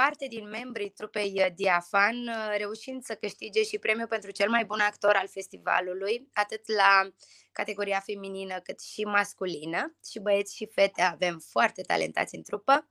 parte 0.00 0.26
din 0.26 0.48
membrii 0.48 0.90
trupei 0.90 1.32
uh, 1.36 1.46
Diafan, 1.54 2.28
uh, 2.28 2.54
reușind 2.56 3.04
să 3.04 3.14
câștige 3.14 3.62
și 3.62 3.78
premiul 3.78 4.06
pentru 4.06 4.30
cel 4.30 4.48
mai 4.48 4.64
bun 4.64 4.80
actor 4.80 5.14
al 5.14 5.28
festivalului, 5.28 6.28
atât 6.32 6.62
la 6.66 7.10
categoria 7.52 8.00
feminină 8.00 8.60
cât 8.60 8.80
și 8.80 9.02
masculină. 9.02 9.96
Și 10.10 10.18
băieți 10.18 10.56
și 10.56 10.66
fete 10.66 11.02
avem 11.02 11.38
foarte 11.38 11.82
talentați 11.82 12.34
în 12.34 12.42
trupă 12.42 12.88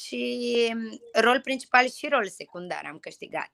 și 0.00 0.52
um, 0.72 1.00
rol 1.22 1.40
principal 1.40 1.88
și 1.90 2.08
rol 2.08 2.28
secundar 2.28 2.84
am 2.86 2.98
câștigat. 2.98 3.50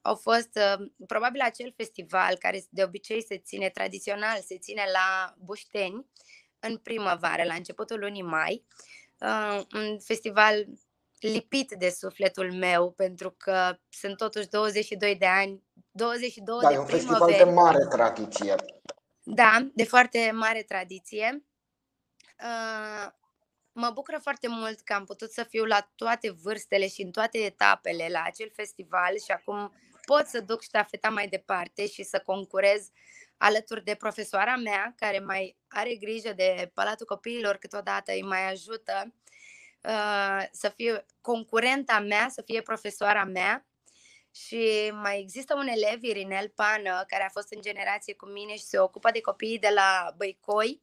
Au 0.00 0.14
fost 0.14 0.50
uh, 0.54 0.86
probabil 1.06 1.40
acel 1.40 1.72
festival 1.76 2.36
care 2.36 2.64
de 2.70 2.82
obicei 2.82 3.24
se 3.24 3.38
ține 3.38 3.68
tradițional, 3.68 4.40
se 4.40 4.58
ține 4.58 4.84
la 4.92 5.34
Bușteni 5.38 6.06
în 6.58 6.76
primăvară, 6.76 7.42
la 7.44 7.54
începutul 7.54 7.98
lunii 7.98 8.22
mai, 8.22 8.64
un 9.72 9.98
festival 10.00 10.66
lipit 11.18 11.72
de 11.78 11.90
sufletul 11.90 12.52
meu, 12.52 12.90
pentru 12.90 13.30
că 13.30 13.78
sunt 13.88 14.16
totuși 14.16 14.48
22 14.48 15.16
de 15.16 15.26
ani, 15.26 15.62
22 15.90 16.58
da, 16.62 16.68
de 16.68 16.74
e 16.74 16.78
un 16.78 16.86
festival 16.86 17.34
de 17.36 17.44
mare 17.44 17.86
tradiție. 17.86 18.54
Da, 19.22 19.68
de 19.74 19.84
foarte 19.84 20.30
mare 20.34 20.62
tradiție. 20.62 21.44
Uh, 22.42 23.12
mă 23.72 23.90
bucură 23.94 24.18
foarte 24.22 24.48
mult 24.48 24.80
că 24.80 24.92
am 24.92 25.04
putut 25.04 25.32
să 25.32 25.42
fiu 25.42 25.64
la 25.64 25.90
toate 25.94 26.30
vârstele 26.30 26.88
și 26.88 27.02
în 27.02 27.10
toate 27.10 27.38
etapele 27.38 28.08
la 28.10 28.22
acel 28.24 28.50
festival 28.54 29.18
și 29.24 29.30
acum 29.30 29.72
pot 30.04 30.26
să 30.26 30.40
duc 30.40 30.62
ștafeta 30.62 31.08
mai 31.08 31.28
departe 31.28 31.86
și 31.86 32.02
să 32.02 32.22
concurez 32.26 32.88
alături 33.36 33.84
de 33.84 33.94
profesoara 33.94 34.56
mea, 34.56 34.94
care 34.96 35.18
mai 35.18 35.56
are 35.68 35.94
grijă 35.94 36.32
de 36.32 36.70
Palatul 36.74 37.06
Copiilor, 37.06 37.56
câteodată 37.56 38.12
îi 38.12 38.22
mai 38.22 38.50
ajută 38.50 38.92
Uh, 39.02 39.25
să 40.50 40.68
fie 40.68 41.06
concurenta 41.20 42.00
mea, 42.00 42.28
să 42.28 42.42
fie 42.42 42.62
profesoara 42.62 43.24
mea. 43.24 43.66
Și 44.30 44.92
mai 44.94 45.20
există 45.20 45.54
un 45.54 45.66
elev, 45.66 46.02
Irinel 46.02 46.48
Pană, 46.48 47.04
care 47.06 47.24
a 47.24 47.28
fost 47.28 47.52
în 47.52 47.60
generație 47.60 48.14
cu 48.14 48.26
mine 48.26 48.56
și 48.56 48.64
se 48.64 48.78
ocupă 48.78 49.10
de 49.10 49.20
copiii 49.20 49.58
de 49.58 49.70
la 49.74 50.14
Băicoi. 50.16 50.82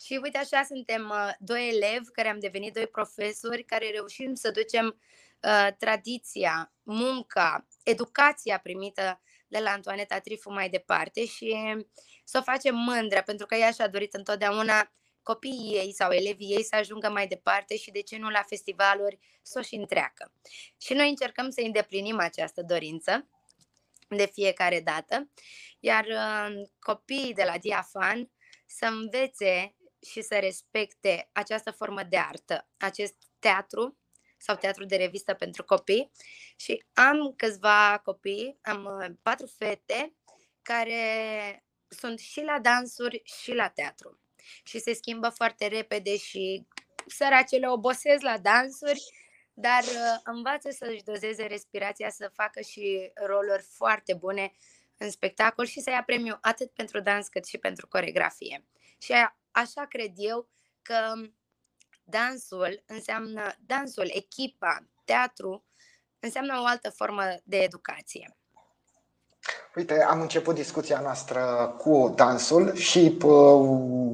Și 0.00 0.20
uite 0.22 0.38
așa 0.38 0.62
suntem 0.62 1.08
uh, 1.10 1.30
doi 1.38 1.68
elevi 1.68 2.10
care 2.10 2.28
am 2.28 2.38
devenit 2.38 2.74
doi 2.74 2.86
profesori 2.86 3.64
care 3.64 3.90
reușim 3.90 4.34
să 4.34 4.50
ducem 4.50 4.86
uh, 5.42 5.68
tradiția, 5.78 6.72
munca, 6.82 7.66
educația 7.82 8.58
primită 8.58 9.20
de 9.48 9.58
la 9.58 9.70
Antoaneta 9.70 10.18
Trifu 10.18 10.52
mai 10.52 10.68
departe 10.68 11.26
și 11.26 11.56
să 12.24 12.38
o 12.38 12.42
facem 12.42 12.74
mândră, 12.74 13.22
pentru 13.22 13.46
că 13.46 13.54
ea 13.54 13.70
și-a 13.70 13.88
dorit 13.88 14.14
întotdeauna 14.14 14.92
copiii 15.22 15.76
ei 15.76 15.92
sau 15.92 16.10
elevii 16.10 16.54
ei 16.54 16.64
să 16.64 16.76
ajungă 16.76 17.08
mai 17.08 17.26
departe 17.26 17.76
și 17.76 17.90
de 17.90 18.00
ce 18.00 18.16
nu 18.16 18.28
la 18.28 18.42
festivaluri 18.42 19.18
să 19.42 19.58
o 19.58 19.62
și 19.62 19.74
întreacă. 19.74 20.32
Și 20.80 20.92
noi 20.92 21.08
încercăm 21.08 21.50
să 21.50 21.60
îndeplinim 21.60 22.18
această 22.18 22.62
dorință 22.62 23.28
de 24.08 24.26
fiecare 24.26 24.80
dată, 24.80 25.30
iar 25.80 26.04
uh, 26.04 26.68
copiii 26.78 27.34
de 27.34 27.44
la 27.44 27.58
Diafan 27.58 28.30
să 28.66 28.86
învețe 28.86 29.74
și 30.10 30.22
să 30.22 30.38
respecte 30.38 31.28
această 31.32 31.70
formă 31.70 32.02
de 32.02 32.16
artă, 32.16 32.68
acest 32.76 33.14
teatru 33.38 33.98
sau 34.38 34.56
teatru 34.56 34.84
de 34.84 34.96
revistă 34.96 35.34
pentru 35.34 35.64
copii 35.64 36.10
și 36.56 36.84
am 36.92 37.34
câțiva 37.36 38.00
copii, 38.04 38.58
am 38.62 38.84
uh, 38.84 39.14
patru 39.22 39.46
fete 39.46 40.14
care 40.62 41.64
sunt 41.88 42.18
și 42.18 42.40
la 42.40 42.58
dansuri 42.60 43.22
și 43.24 43.52
la 43.52 43.68
teatru 43.68 44.21
și 44.62 44.78
se 44.78 44.92
schimbă 44.92 45.28
foarte 45.28 45.66
repede 45.66 46.16
și 46.16 46.66
săracele 47.06 47.68
obosesc 47.68 48.22
la 48.22 48.38
dansuri, 48.38 49.02
dar 49.54 49.82
uh, 49.82 50.20
învață 50.24 50.70
să-și 50.70 51.02
dozeze 51.02 51.46
respirația, 51.46 52.10
să 52.10 52.30
facă 52.34 52.60
și 52.60 53.12
roluri 53.14 53.62
foarte 53.62 54.14
bune 54.14 54.52
în 54.96 55.10
spectacol 55.10 55.66
și 55.66 55.80
să 55.80 55.90
ia 55.90 56.02
premiu 56.02 56.38
atât 56.40 56.70
pentru 56.70 57.00
dans 57.00 57.28
cât 57.28 57.46
și 57.46 57.58
pentru 57.58 57.88
coregrafie. 57.88 58.64
Și 58.98 59.12
așa 59.50 59.86
cred 59.86 60.12
eu 60.16 60.48
că 60.82 61.14
dansul 62.04 62.82
înseamnă, 62.86 63.54
dansul, 63.66 64.10
echipa, 64.12 64.88
teatru, 65.04 65.64
înseamnă 66.18 66.60
o 66.60 66.64
altă 66.64 66.90
formă 66.90 67.22
de 67.44 67.56
educație. 67.56 68.36
Uite, 69.76 70.06
am 70.10 70.20
început 70.20 70.54
discuția 70.54 71.00
noastră 71.02 71.40
cu 71.78 72.12
dansul 72.16 72.74
și 72.74 73.18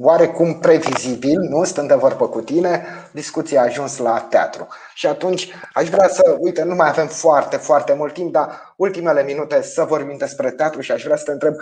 oarecum 0.01 0.59
previzibil, 0.59 1.39
nu, 1.39 1.63
stând 1.63 1.87
de 1.87 1.93
vorbă 1.93 2.27
cu 2.27 2.41
tine, 2.41 2.85
discuția 3.11 3.61
a 3.61 3.63
ajuns 3.63 3.97
la 3.97 4.27
teatru. 4.29 4.67
Și 4.93 5.07
atunci 5.07 5.51
aș 5.73 5.89
vrea 5.89 6.07
să, 6.07 6.35
uite, 6.39 6.63
nu 6.63 6.75
mai 6.75 6.89
avem 6.89 7.07
foarte, 7.07 7.57
foarte 7.57 7.93
mult 7.93 8.13
timp, 8.13 8.31
dar 8.31 8.73
ultimele 8.75 9.23
minute 9.23 9.61
să 9.61 9.83
vorbim 9.83 10.17
despre 10.17 10.51
teatru 10.51 10.81
și 10.81 10.91
aș 10.91 11.03
vrea 11.03 11.15
să 11.15 11.23
te 11.23 11.31
întreb 11.31 11.53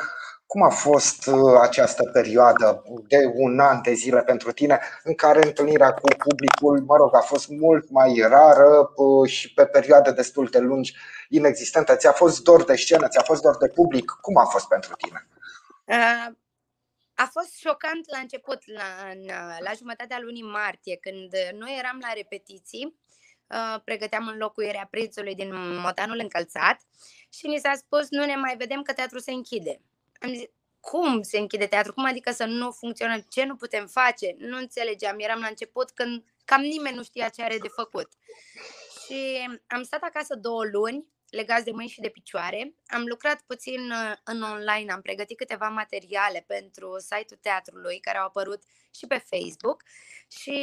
cum 0.48 0.62
a 0.62 0.70
fost 0.70 1.26
uh, 1.26 1.60
această 1.62 2.04
perioadă 2.14 2.84
de 3.08 3.32
un 3.34 3.60
an 3.60 3.82
de 3.82 3.94
zile 3.94 4.24
pentru 4.24 4.52
tine 4.52 4.80
în 5.04 5.16
care 5.16 5.46
întâlnirea 5.46 5.94
cu 5.94 6.08
publicul, 6.18 6.82
mă 6.82 6.96
rog, 6.96 7.16
a 7.16 7.20
fost 7.20 7.48
mult 7.48 7.90
mai 7.90 8.26
rară 8.28 8.92
uh, 8.96 9.30
și 9.30 9.54
pe 9.54 9.66
perioade 9.66 10.12
destul 10.12 10.46
de 10.46 10.60
lungi 10.60 10.96
inexistentă? 11.30 11.96
Ți-a 11.96 12.12
fost 12.12 12.44
dor 12.44 12.64
de 12.64 12.76
scenă, 12.76 13.08
ți-a 13.08 13.22
fost 13.22 13.42
dor 13.42 13.58
de 13.58 13.68
public? 13.68 14.18
Cum 14.22 14.38
a 14.38 14.46
fost 14.46 14.68
pentru 14.68 14.94
tine? 14.96 15.28
Uh, 15.86 16.34
a 17.14 17.30
fost 17.32 17.56
șocant 17.56 18.12
la 18.12 18.18
început, 18.18 18.60
la, 18.66 18.86
la 19.60 19.72
jumătatea 19.78 20.20
lunii 20.22 20.44
martie, 20.44 20.98
când 21.02 21.32
noi 21.60 21.76
eram 21.78 21.98
la 22.02 22.14
repetiții, 22.16 23.00
pregăteam 23.84 24.28
înlocuirea 24.28 24.88
prințului 24.90 25.36
din 25.36 25.80
Motanul 25.80 26.20
încălțat 26.20 26.82
și 27.30 27.48
ni 27.48 27.58
s-a 27.58 27.74
spus 27.76 28.08
nu 28.10 28.26
ne 28.26 28.36
mai 28.36 28.56
vedem 28.58 28.82
că 28.82 28.94
teatrul 28.94 29.20
se 29.20 29.32
închide. 29.32 29.82
Am 30.20 30.34
zis, 30.34 30.46
cum 30.80 31.22
se 31.22 31.38
închide 31.38 31.68
teatru? 31.68 31.94
Cum 31.94 32.06
adică 32.06 32.32
să 32.32 32.46
nu 32.46 32.72
funcționăm? 32.72 33.26
Ce 33.30 33.46
nu 33.46 33.56
putem 33.56 33.88
face? 33.88 34.36
Nu 34.38 34.58
înțelegeam. 34.58 35.16
Eram 35.20 35.40
la 35.40 35.48
început 35.48 35.92
când 35.92 36.24
cam 36.46 36.62
nimeni 36.62 36.96
nu 36.96 37.04
știa 37.04 37.30
ce 37.30 37.42
are 37.44 37.58
de 37.58 37.68
făcut. 37.68 38.10
Și 39.06 39.50
am 39.68 39.84
stat 39.84 40.02
acasă 40.02 40.36
două 40.36 40.64
luni, 40.72 41.06
legați 41.30 41.64
de 41.64 41.72
mâini 41.72 41.90
și 41.90 42.00
de 42.00 42.10
picioare. 42.10 42.74
Am 42.88 43.04
lucrat 43.06 43.42
puțin 43.42 43.92
uh, 43.92 44.14
în 44.24 44.42
online, 44.42 44.92
am 44.92 45.02
pregătit 45.02 45.38
câteva 45.38 45.68
materiale 45.70 46.44
pentru 46.48 46.96
site-ul 47.00 47.40
teatrului 47.42 48.00
care 48.00 48.18
au 48.18 48.26
apărut 48.26 48.64
și 48.96 49.08
pe 49.08 49.18
Facebook 49.18 49.84
și 50.42 50.60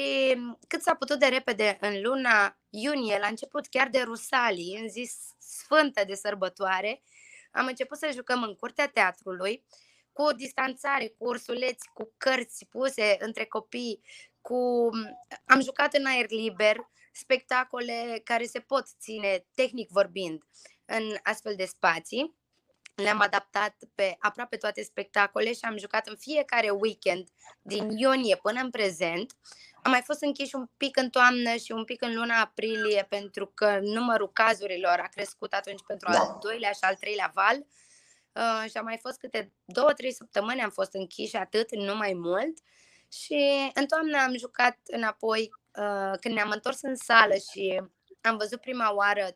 cât 0.69 0.83
s-a 0.83 0.95
putut 0.95 1.19
de 1.19 1.27
repede 1.27 1.79
în 1.81 2.03
luna 2.03 2.59
iunie, 2.71 3.19
la 3.19 3.27
început 3.27 3.67
chiar 3.67 3.89
de 3.89 4.01
Rusalii, 4.01 4.79
în 4.81 4.89
zi 4.89 5.13
sfântă 5.39 6.05
de 6.07 6.15
sărbătoare, 6.15 7.03
am 7.55 7.67
început 7.67 7.99
să 7.99 8.11
jucăm 8.13 8.43
în 8.43 8.55
curtea 8.55 8.89
teatrului, 8.89 9.65
cu 10.13 10.23
o 10.23 10.33
distanțare, 10.33 11.09
cu 11.09 11.25
ursuleți, 11.25 11.89
cu 11.95 12.15
cărți 12.17 12.67
puse 12.71 13.17
între 13.19 13.45
copii, 13.45 14.01
cu... 14.41 14.91
am 15.45 15.61
jucat 15.61 15.95
în 15.95 16.07
aer 16.07 16.31
liber, 16.31 16.77
spectacole 17.13 18.21
care 18.25 18.45
se 18.45 18.61
pot 18.61 18.87
ține, 19.01 19.47
tehnic 19.55 19.91
vorbind, 19.91 20.43
în 20.85 21.17
astfel 21.23 21.55
de 21.57 21.65
spații. 21.65 22.35
Le-am 22.95 23.21
adaptat 23.21 23.77
pe 23.95 24.17
aproape 24.19 24.57
toate 24.57 24.83
spectacole 24.83 25.53
și 25.53 25.61
am 25.63 25.79
jucat 25.79 26.07
în 26.07 26.17
fiecare 26.17 26.71
weekend 26.71 27.29
din 27.63 27.91
iunie 27.91 28.37
până 28.37 28.61
în 28.61 28.71
prezent. 28.71 29.37
Am 29.83 29.91
mai 29.91 30.03
fost 30.03 30.23
închiși 30.23 30.55
un 30.55 30.67
pic 30.77 30.97
în 30.97 31.11
toamnă 31.11 31.55
și 31.57 31.73
un 31.73 31.85
pic 31.85 32.03
în 32.03 32.15
luna 32.15 32.41
aprilie 32.41 33.07
pentru 33.09 33.47
că 33.47 33.79
numărul 33.83 34.33
cazurilor 34.33 34.99
a 34.99 35.09
crescut 35.09 35.53
atunci 35.53 35.83
pentru 35.87 36.11
da. 36.13 36.19
al 36.19 36.39
doilea 36.41 36.71
și 36.71 36.79
al 36.81 36.95
treilea 36.95 37.31
val. 37.35 37.67
Uh, 38.33 38.71
și 38.71 38.77
am 38.77 38.85
mai 38.85 38.99
fost 39.01 39.19
câte 39.19 39.53
două, 39.65 39.93
trei 39.93 40.13
săptămâni 40.13 40.63
am 40.63 40.71
fost 40.71 40.95
închiși 40.95 41.37
atât, 41.37 41.75
nu 41.75 41.97
mai 41.97 42.13
mult. 42.13 42.59
Și 43.09 43.71
în 43.75 43.87
toamnă 43.87 44.19
am 44.19 44.37
jucat 44.37 44.79
înapoi 44.85 45.51
uh, 45.79 46.19
când 46.21 46.35
ne-am 46.35 46.51
întors 46.51 46.83
în 46.83 46.97
sală 46.97 47.35
și 47.53 47.83
am 48.27 48.37
văzut 48.37 48.61
prima 48.61 48.95
oară 48.95 49.31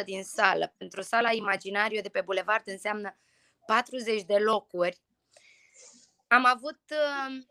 30% 0.00 0.04
din 0.04 0.24
sală. 0.24 0.74
Pentru 0.76 1.02
sala 1.02 1.32
Imaginariu 1.32 2.00
de 2.00 2.08
pe 2.08 2.20
Bulevard 2.20 2.68
înseamnă 2.68 3.16
40 3.66 4.22
de 4.22 4.38
locuri. 4.38 5.00
Am 6.26 6.44
avut 6.44 6.80
uh, 6.90 7.44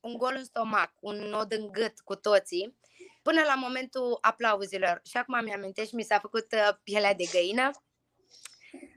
un 0.00 0.16
gol 0.16 0.34
în 0.36 0.44
stomac, 0.44 0.92
un 1.00 1.16
nod 1.16 1.52
în 1.52 1.72
gât 1.72 2.00
cu 2.00 2.14
toții, 2.14 2.78
până 3.22 3.42
la 3.42 3.54
momentul 3.54 4.18
aplauzilor. 4.20 5.00
Și 5.04 5.16
acum 5.16 5.44
mi-amintesc 5.44 5.88
și 5.88 5.94
mi 5.94 6.02
s-a 6.02 6.18
făcut 6.18 6.52
uh, 6.52 6.76
pielea 6.82 7.14
de 7.14 7.24
găină. 7.32 7.70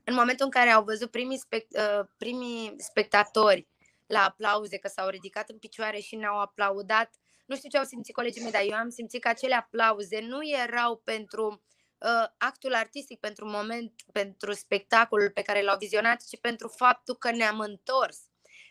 În 0.06 0.13
momentul 0.13 0.46
în 0.46 0.52
care 0.52 0.70
au 0.70 0.84
văzut 0.84 1.12
primii, 1.12 1.38
spect, 1.38 1.78
uh, 1.78 2.06
primii 2.17 2.74
spectatori 2.78 3.67
la 4.06 4.24
aplauze, 4.24 4.78
că 4.78 4.88
s-au 4.88 5.08
ridicat 5.08 5.50
în 5.50 5.58
picioare 5.58 6.00
și 6.00 6.15
ne-au 6.15 6.39
aplaudat, 6.39 7.12
nu 7.47 7.55
știu 7.55 7.69
ce 7.69 7.77
au 7.77 7.83
simțit 7.83 8.13
colegii 8.13 8.41
mei, 8.41 8.51
dar 8.51 8.62
eu 8.65 8.75
am 8.75 8.89
simțit 8.89 9.21
că 9.21 9.27
acele 9.27 9.55
aplauze 9.55 10.19
nu 10.19 10.49
erau 10.49 10.97
pentru 10.97 11.63
uh, 11.97 12.27
actul 12.38 12.73
artistic, 12.73 13.19
pentru 13.19 13.49
moment, 13.49 13.93
pentru 14.12 14.53
spectacolul 14.53 15.31
pe 15.31 15.41
care 15.41 15.63
l-au 15.63 15.77
vizionat, 15.77 16.23
ci 16.27 16.39
pentru 16.39 16.67
faptul 16.67 17.15
că 17.15 17.31
ne-am 17.31 17.60
întors 17.60 18.19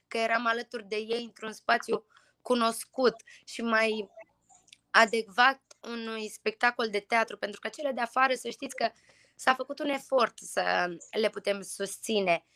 că 0.09 0.19
eram 0.19 0.47
alături 0.47 0.89
de 0.89 0.97
ei 0.97 1.23
într-un 1.25 1.53
spațiu 1.53 2.05
cunoscut 2.43 3.15
și 3.45 3.63
mai 3.63 4.11
adecvat 4.91 5.61
unui 5.81 6.29
spectacol 6.29 6.89
de 6.91 7.01
teatru, 7.01 7.37
pentru 7.37 7.61
că 7.61 7.69
cele 7.69 7.93
de 7.93 8.01
afară, 8.01 8.35
să 8.35 8.49
știți 8.51 8.77
că 8.77 8.91
s-a 9.35 9.55
făcut 9.55 9.79
un 9.79 9.89
efort 9.89 10.39
să 10.39 10.97
le 11.21 11.29
putem 11.29 11.63
susține, 11.63 12.47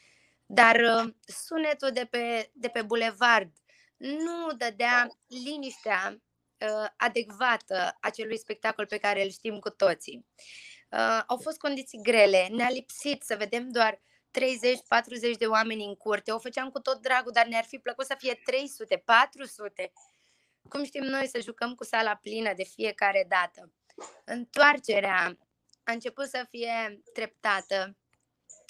dar 0.46 0.76
uh, 0.76 1.14
sunetul 1.26 1.90
de 1.90 2.06
pe, 2.10 2.50
de 2.52 2.68
pe 2.68 2.82
bulevard 2.82 3.52
nu 4.00 4.52
dădea 4.56 5.08
liniștea 5.26 6.16
uh, 6.58 6.88
adecvată 6.96 7.96
acelui 8.00 8.38
spectacol 8.38 8.86
pe 8.86 8.98
care 8.98 9.22
îl 9.22 9.30
știm 9.30 9.58
cu 9.58 9.70
toții. 9.70 10.26
Uh, 10.90 11.22
au 11.26 11.36
fost 11.36 11.58
condiții 11.58 12.02
grele, 12.02 12.46
ne-a 12.50 12.70
lipsit 12.70 13.22
să 13.22 13.36
vedem 13.36 13.70
doar 13.70 14.00
30-40 15.34 15.38
de 15.38 15.46
oameni 15.46 15.84
în 15.84 15.94
curte. 15.94 16.32
O 16.32 16.38
făceam 16.38 16.70
cu 16.70 16.80
tot 16.80 17.02
dragul, 17.02 17.32
dar 17.32 17.46
ne-ar 17.46 17.64
fi 17.64 17.78
plăcut 17.78 18.06
să 18.06 18.14
fie 18.18 18.40
300, 18.44 19.02
400. 19.04 19.92
Cum 20.68 20.84
știm 20.84 21.04
noi 21.04 21.28
să 21.28 21.40
jucăm 21.40 21.74
cu 21.74 21.84
sala 21.84 22.14
plină 22.14 22.52
de 22.54 22.64
fiecare 22.64 23.26
dată? 23.28 23.72
Întoarcerea 24.24 25.38
a 25.84 25.92
început 25.92 26.28
să 26.28 26.46
fie 26.50 27.02
treptată. 27.12 27.96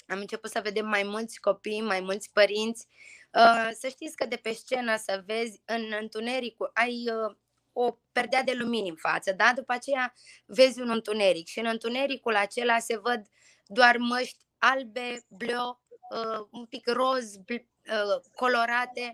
Am 0.07 0.19
început 0.19 0.49
să 0.49 0.61
vedem 0.63 0.87
mai 0.87 1.03
mulți 1.03 1.39
copii, 1.39 1.81
mai 1.81 1.99
mulți 1.99 2.31
părinți. 2.33 2.87
Uh, 3.33 3.69
să 3.79 3.87
știți 3.87 4.15
că 4.15 4.25
de 4.25 4.35
pe 4.35 4.51
scenă 4.51 4.97
să 4.97 5.23
vezi 5.25 5.61
în 5.65 5.93
întunericul, 5.99 6.71
ai 6.73 7.09
uh, 7.09 7.35
o 7.73 7.97
perdea 8.11 8.43
de 8.43 8.53
lumini 8.53 8.89
în 8.89 8.95
față, 8.95 9.31
da? 9.31 9.51
După 9.55 9.73
aceea 9.73 10.13
vezi 10.45 10.81
un 10.81 10.89
întuneric 10.89 11.47
și 11.47 11.59
în 11.59 11.65
întunericul 11.65 12.35
acela 12.35 12.79
se 12.79 12.97
văd 12.97 13.27
doar 13.65 13.97
măști 13.97 14.45
albe, 14.57 15.25
bleu, 15.27 15.81
uh, 16.09 16.47
un 16.51 16.65
pic 16.65 16.87
roz, 16.87 17.35
uh, 17.35 18.21
colorate. 18.35 19.13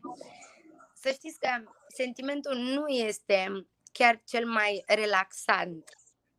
Să 0.93 1.11
știți 1.11 1.39
că 1.39 1.49
sentimentul 1.87 2.55
nu 2.55 2.87
este 2.87 3.67
chiar 3.91 4.21
cel 4.25 4.45
mai 4.45 4.83
relaxant 4.85 5.89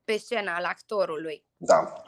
pe 0.05 0.17
scena 0.17 0.55
al 0.55 0.65
actorului. 0.65 1.45
Da. 1.57 2.03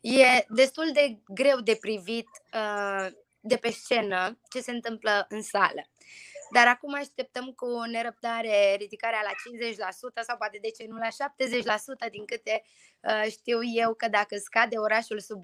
E 0.00 0.44
destul 0.48 0.90
de 0.92 1.20
greu 1.28 1.60
de 1.60 1.76
privit 1.80 2.28
uh, 2.54 3.08
de 3.46 3.56
pe 3.56 3.70
scenă 3.70 4.38
ce 4.50 4.60
se 4.60 4.70
întâmplă 4.70 5.26
în 5.28 5.42
sală. 5.42 5.82
Dar 6.52 6.66
acum 6.66 6.94
așteptăm 6.94 7.52
cu 7.52 7.80
nerăbdare 7.80 8.74
ridicarea 8.78 9.20
la 9.22 9.30
50% 9.30 10.24
sau 10.26 10.36
poate 10.36 10.58
de 10.62 10.70
ce 10.70 10.84
nu 10.88 10.96
la 10.96 11.08
70% 12.08 12.10
din 12.10 12.24
câte 12.24 12.62
uh, 13.00 13.30
știu 13.30 13.58
eu 13.62 13.94
că 13.94 14.08
dacă 14.08 14.36
scade 14.36 14.76
orașul 14.76 15.20
sub 15.20 15.40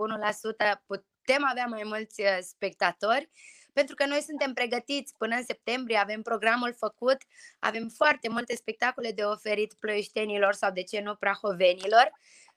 1% 0.74 0.80
putem 0.86 1.44
avea 1.50 1.66
mai 1.66 1.82
mulți 1.84 2.20
uh, 2.20 2.38
spectatori 2.40 3.30
pentru 3.72 3.94
că 3.94 4.04
noi 4.06 4.22
suntem 4.26 4.52
pregătiți 4.52 5.14
până 5.18 5.34
în 5.36 5.44
septembrie, 5.44 5.98
avem 6.02 6.22
programul 6.22 6.74
făcut, 6.78 7.16
avem 7.58 7.92
foarte 7.96 8.28
multe 8.28 8.56
spectacole 8.56 9.10
de 9.14 9.22
oferit 9.22 9.72
ploieștenilor 9.80 10.52
sau 10.54 10.70
de 10.70 10.82
ce 10.82 11.00
nu 11.00 11.14
prahovenilor. 11.14 12.06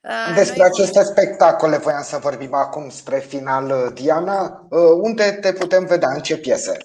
Uh, 0.02 0.36
Despre 0.36 0.58
noi... 0.58 0.70
aceste 0.72 1.04
spectacole 1.04 1.78
voiam 1.78 2.04
să 2.04 2.18
vorbim 2.18 2.54
acum 2.54 2.90
spre 2.90 3.20
final, 3.20 3.92
Diana. 3.94 4.68
Unde 5.02 5.32
te 5.32 5.54
putem 5.54 5.86
vedea? 5.86 6.10
În 6.10 6.22
ce 6.22 6.38
piese? 6.38 6.78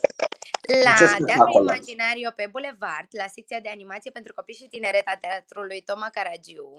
La 0.70 0.94
Teatrul 1.26 1.62
Imaginario 1.62 2.30
pe 2.36 2.46
Boulevard, 2.50 3.08
la 3.10 3.26
secția 3.26 3.60
de 3.60 3.68
animație 3.68 4.10
pentru 4.10 4.32
copii 4.34 4.54
și 4.54 4.68
tineret 4.68 5.06
a 5.06 5.16
Teatrului 5.16 5.80
Toma 5.80 6.08
Caragiu. 6.10 6.74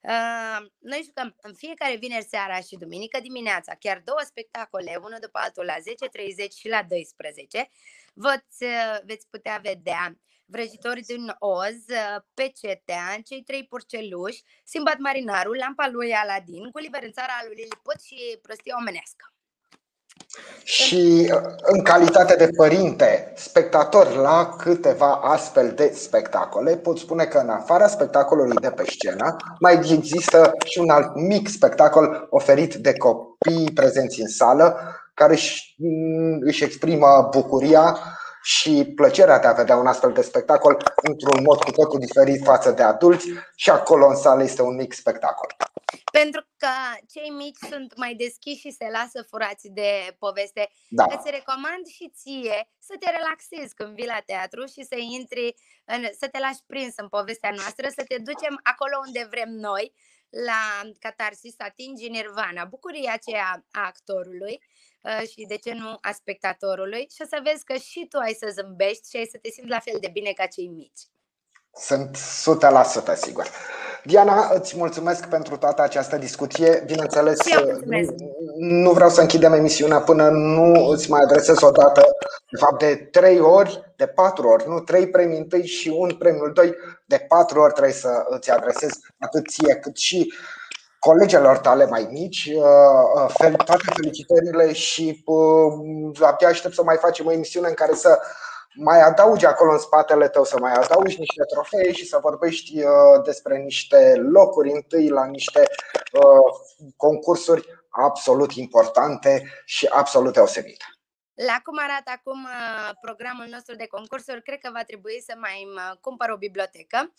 Uh, 0.00 0.66
noi 0.78 1.00
jucăm 1.04 1.36
în 1.40 1.54
fiecare 1.54 1.96
vineri 1.96 2.24
seara 2.24 2.60
și 2.60 2.76
duminică 2.76 3.20
dimineața, 3.20 3.74
chiar 3.74 4.02
două 4.04 4.20
spectacole, 4.24 4.96
unul 4.96 5.18
după 5.20 5.38
altul 5.42 5.64
la 5.64 5.74
10.30 5.74 6.50
și 6.58 6.68
la 6.68 6.82
12. 6.82 7.68
Veți, 8.14 8.62
uh, 8.62 8.98
veți 9.04 9.26
putea 9.30 9.58
vedea 9.62 10.18
vrăjitorii 10.44 11.02
din 11.02 11.34
Oz, 11.38 11.78
uh, 11.88 12.16
Pecetea, 12.34 13.20
cei 13.24 13.42
trei 13.42 13.66
porceluși, 13.66 14.42
Simbat 14.64 14.98
Marinarul, 14.98 15.56
Lampa 15.56 15.88
lui 15.88 16.12
Aladin, 16.12 16.70
Gulliver 16.70 17.02
în 17.02 17.12
țara 17.12 17.32
lui 17.46 17.56
Lilliput 17.56 18.00
și 18.00 18.38
Prostia 18.42 18.76
omenească. 18.80 19.32
Și 20.64 21.30
uh, 21.34 21.40
în 21.62 21.82
calitate 21.82 22.34
de 22.36 22.48
părinte, 22.56 23.32
spectator 23.36 24.16
la 24.16 24.54
câteva 24.58 25.12
astfel 25.12 25.72
de 25.76 25.92
spectacole, 25.94 26.76
pot 26.76 26.98
spune 26.98 27.24
că 27.24 27.38
în 27.38 27.48
afara 27.48 27.86
spectacolului 27.86 28.56
de 28.60 28.70
pe 28.70 28.84
scenă, 28.86 29.36
mai 29.60 29.80
există 29.92 30.52
și 30.64 30.78
un 30.78 30.90
alt 30.90 31.14
mic 31.14 31.48
spectacol 31.48 32.26
oferit 32.30 32.74
de 32.74 32.92
copii 32.92 33.70
prezenți 33.74 34.20
în 34.20 34.28
sală, 34.28 34.76
care 35.14 35.32
își, 35.32 35.74
mm, 35.78 36.38
își 36.40 36.64
exprimă 36.64 37.28
bucuria 37.30 37.98
și 38.42 38.92
plăcerea 38.94 39.38
de 39.38 39.46
a 39.46 39.52
vedea 39.52 39.76
un 39.76 39.86
astfel 39.86 40.12
de 40.12 40.22
spectacol 40.22 40.76
într-un 40.94 41.42
mod 41.42 41.62
cu 41.62 41.70
totul 41.70 41.98
diferit 41.98 42.44
față 42.44 42.70
de 42.70 42.82
adulți 42.82 43.26
și 43.56 43.70
acolo 43.70 44.06
în 44.06 44.16
sală 44.16 44.42
este 44.42 44.62
un 44.62 44.74
mic 44.74 44.92
spectacol. 44.92 45.56
Pentru 46.12 46.46
că 46.56 46.68
cei 47.12 47.30
mici 47.30 47.56
sunt 47.70 47.96
mai 47.96 48.14
deschiși 48.14 48.60
și 48.60 48.70
se 48.70 48.88
lasă 48.92 49.22
furați 49.30 49.68
de 49.68 50.16
poveste. 50.18 50.70
Da. 50.88 51.04
Îți 51.04 51.30
recomand 51.30 51.86
și 51.86 52.12
ție 52.16 52.68
să 52.78 52.94
te 53.00 53.10
relaxezi 53.10 53.74
când 53.74 53.94
vii 53.94 54.06
la 54.06 54.22
teatru 54.26 54.64
și 54.64 54.82
să 54.90 54.96
intri, 55.18 55.54
în, 55.84 56.02
să 56.20 56.28
te 56.28 56.38
lași 56.38 56.62
prins 56.66 56.94
în 56.96 57.08
povestea 57.08 57.50
noastră, 57.50 57.88
să 57.88 58.04
te 58.08 58.18
ducem 58.18 58.60
acolo 58.62 58.96
unde 59.06 59.26
vrem 59.30 59.50
noi, 59.50 59.94
la 60.30 60.90
catarsis, 60.98 61.54
să 61.54 61.62
atingi 61.66 62.08
nirvana, 62.08 62.64
bucuria 62.64 63.12
aceea 63.12 63.66
a 63.70 63.86
actorului 63.86 64.54
uh, 64.60 64.87
și 65.30 65.44
de 65.48 65.56
ce 65.56 65.72
nu 65.74 65.98
a 66.00 66.12
spectatorului 66.12 67.08
și 67.14 67.22
o 67.22 67.26
să 67.28 67.40
vezi 67.44 67.64
că 67.64 67.74
și 67.74 68.06
tu 68.08 68.18
ai 68.18 68.36
să 68.38 68.50
zâmbești 68.52 69.08
și 69.10 69.16
ai 69.16 69.28
să 69.30 69.38
te 69.42 69.50
simți 69.50 69.70
la 69.70 69.78
fel 69.78 69.98
de 70.00 70.10
bine 70.12 70.32
ca 70.32 70.46
cei 70.46 70.66
mici. 70.66 71.02
Sunt 71.74 72.16
100% 73.14 73.16
sigur. 73.16 73.46
Diana, 74.04 74.54
îți 74.54 74.76
mulțumesc 74.76 75.28
pentru 75.28 75.56
toată 75.56 75.82
această 75.82 76.16
discuție. 76.16 76.82
Bineînțeles, 76.86 77.38
nu 78.58 78.92
vreau 78.92 79.10
să 79.10 79.20
închidem 79.20 79.52
emisiunea 79.52 80.00
până 80.00 80.28
nu 80.28 80.88
îți 80.88 81.10
mai 81.10 81.20
adresez 81.22 81.62
o 81.62 81.70
dată, 81.70 82.00
de 82.50 82.58
fapt 82.58 82.78
de 82.78 82.96
trei 82.96 83.40
ori, 83.40 83.92
de 83.96 84.06
patru 84.06 84.48
ori, 84.48 84.68
nu 84.68 84.80
trei 84.80 85.08
premii 85.08 85.38
întâi 85.38 85.66
și 85.66 85.88
un 85.88 86.16
premiul 86.16 86.52
doi, 86.52 86.74
de 87.06 87.24
patru 87.28 87.60
ori 87.60 87.72
trebuie 87.72 87.94
să 87.94 88.24
îți 88.28 88.50
adresez 88.50 88.90
atât 89.18 89.48
ție 89.50 89.74
cât 89.74 89.96
și 89.96 90.32
colegilor 90.98 91.58
tale 91.58 91.86
mai 91.86 92.08
mici, 92.10 92.50
uh, 92.54 93.48
uh, 93.48 93.64
toate 93.64 93.84
felicitările 93.94 94.72
și 94.72 95.22
uh, 95.26 96.20
abia 96.20 96.48
aștept 96.48 96.74
să 96.74 96.82
mai 96.82 96.96
facem 96.96 97.26
o 97.26 97.32
emisiune 97.32 97.68
în 97.68 97.74
care 97.74 97.94
să 97.94 98.18
mai 98.74 99.00
adaugi 99.00 99.46
acolo 99.46 99.72
în 99.72 99.78
spatele 99.78 100.28
tău, 100.28 100.44
să 100.44 100.56
mai 100.60 100.72
adaugi 100.72 101.18
niște 101.18 101.42
trofee 101.52 101.92
și 101.92 102.06
să 102.06 102.18
vorbești 102.22 102.78
uh, 102.78 103.22
despre 103.24 103.56
niște 103.56 104.14
locuri 104.32 104.70
întâi 104.70 105.08
la 105.08 105.24
niște 105.24 105.62
uh, 106.12 106.92
concursuri 106.96 107.66
absolut 107.88 108.52
importante 108.52 109.44
și 109.64 109.86
absolut 109.86 110.32
deosebite. 110.32 110.84
La 111.46 111.60
cum 111.64 111.78
arată 111.78 112.10
acum 112.10 112.44
uh, 112.44 112.90
programul 113.00 113.46
nostru 113.50 113.74
de 113.74 113.86
concursuri, 113.86 114.42
cred 114.42 114.58
că 114.58 114.70
va 114.72 114.84
trebui 114.84 115.22
să 115.26 115.34
mai 115.38 115.66
cumpăr 116.00 116.28
o 116.30 116.36
bibliotecă. 116.36 117.12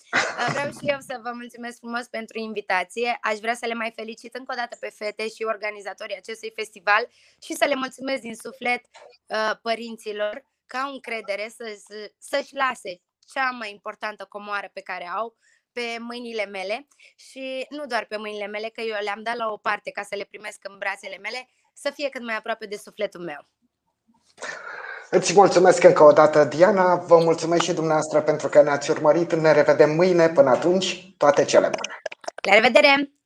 Vreau 0.50 0.72
și 0.72 0.86
eu 0.94 1.00
să 1.00 1.20
vă 1.24 1.32
mulțumesc 1.34 1.78
frumos 1.78 2.08
pentru 2.08 2.40
invitație. 2.40 3.18
Aș 3.22 3.38
vrea 3.38 3.54
să 3.54 3.66
le 3.66 3.74
mai 3.74 3.92
felicit 3.96 4.36
încă 4.36 4.52
o 4.54 4.56
dată 4.56 4.78
pe 4.80 4.90
fete 4.90 5.28
și 5.28 5.44
organizatorii 5.44 6.16
acestui 6.18 6.52
festival 6.56 7.08
și 7.42 7.54
să 7.54 7.66
le 7.66 7.76
mulțumesc 7.76 8.22
din 8.22 8.36
suflet 8.36 8.82
părinților 9.62 10.44
că 10.66 10.78
au 10.78 10.94
încredere 10.94 11.50
să, 11.56 11.64
să-și 12.18 12.56
lase 12.56 13.02
cea 13.34 13.50
mai 13.50 13.72
importantă 13.72 14.26
comoară 14.26 14.70
pe 14.74 14.82
care 14.82 15.08
au 15.08 15.38
pe 15.72 15.98
mâinile 16.00 16.46
mele 16.46 16.88
și 17.16 17.66
nu 17.70 17.86
doar 17.86 18.06
pe 18.06 18.18
mâinile 18.18 18.48
mele, 18.48 18.70
că 18.70 18.82
eu 18.82 18.98
le-am 19.02 19.24
dat 19.24 19.36
la 19.36 19.52
o 19.52 19.58
parte 19.58 19.92
ca 19.92 20.04
să 20.04 20.16
le 20.16 20.24
primesc 20.24 20.60
în 20.68 20.78
brațele 20.78 21.18
mele, 21.18 21.50
să 21.74 21.92
fie 21.92 22.10
cât 22.10 22.22
mai 22.22 22.36
aproape 22.36 22.66
de 22.66 22.76
sufletul 22.76 23.22
meu. 23.22 23.48
Îți 25.10 25.34
mulțumesc 25.34 25.84
încă 25.84 26.04
o 26.04 26.12
dată, 26.12 26.44
Diana. 26.44 26.96
Vă 26.96 27.20
mulțumesc 27.24 27.62
și 27.62 27.74
dumneavoastră 27.74 28.22
pentru 28.22 28.48
că 28.48 28.62
ne-ați 28.62 28.92
urmărit. 28.92 29.34
Ne 29.34 29.52
revedem 29.52 29.96
mâine. 29.96 30.30
Până 30.30 30.50
atunci, 30.50 31.14
toate 31.18 31.46
cele 31.46 31.70
bune. 31.70 32.02
La 32.42 32.54
revedere! 32.54 33.19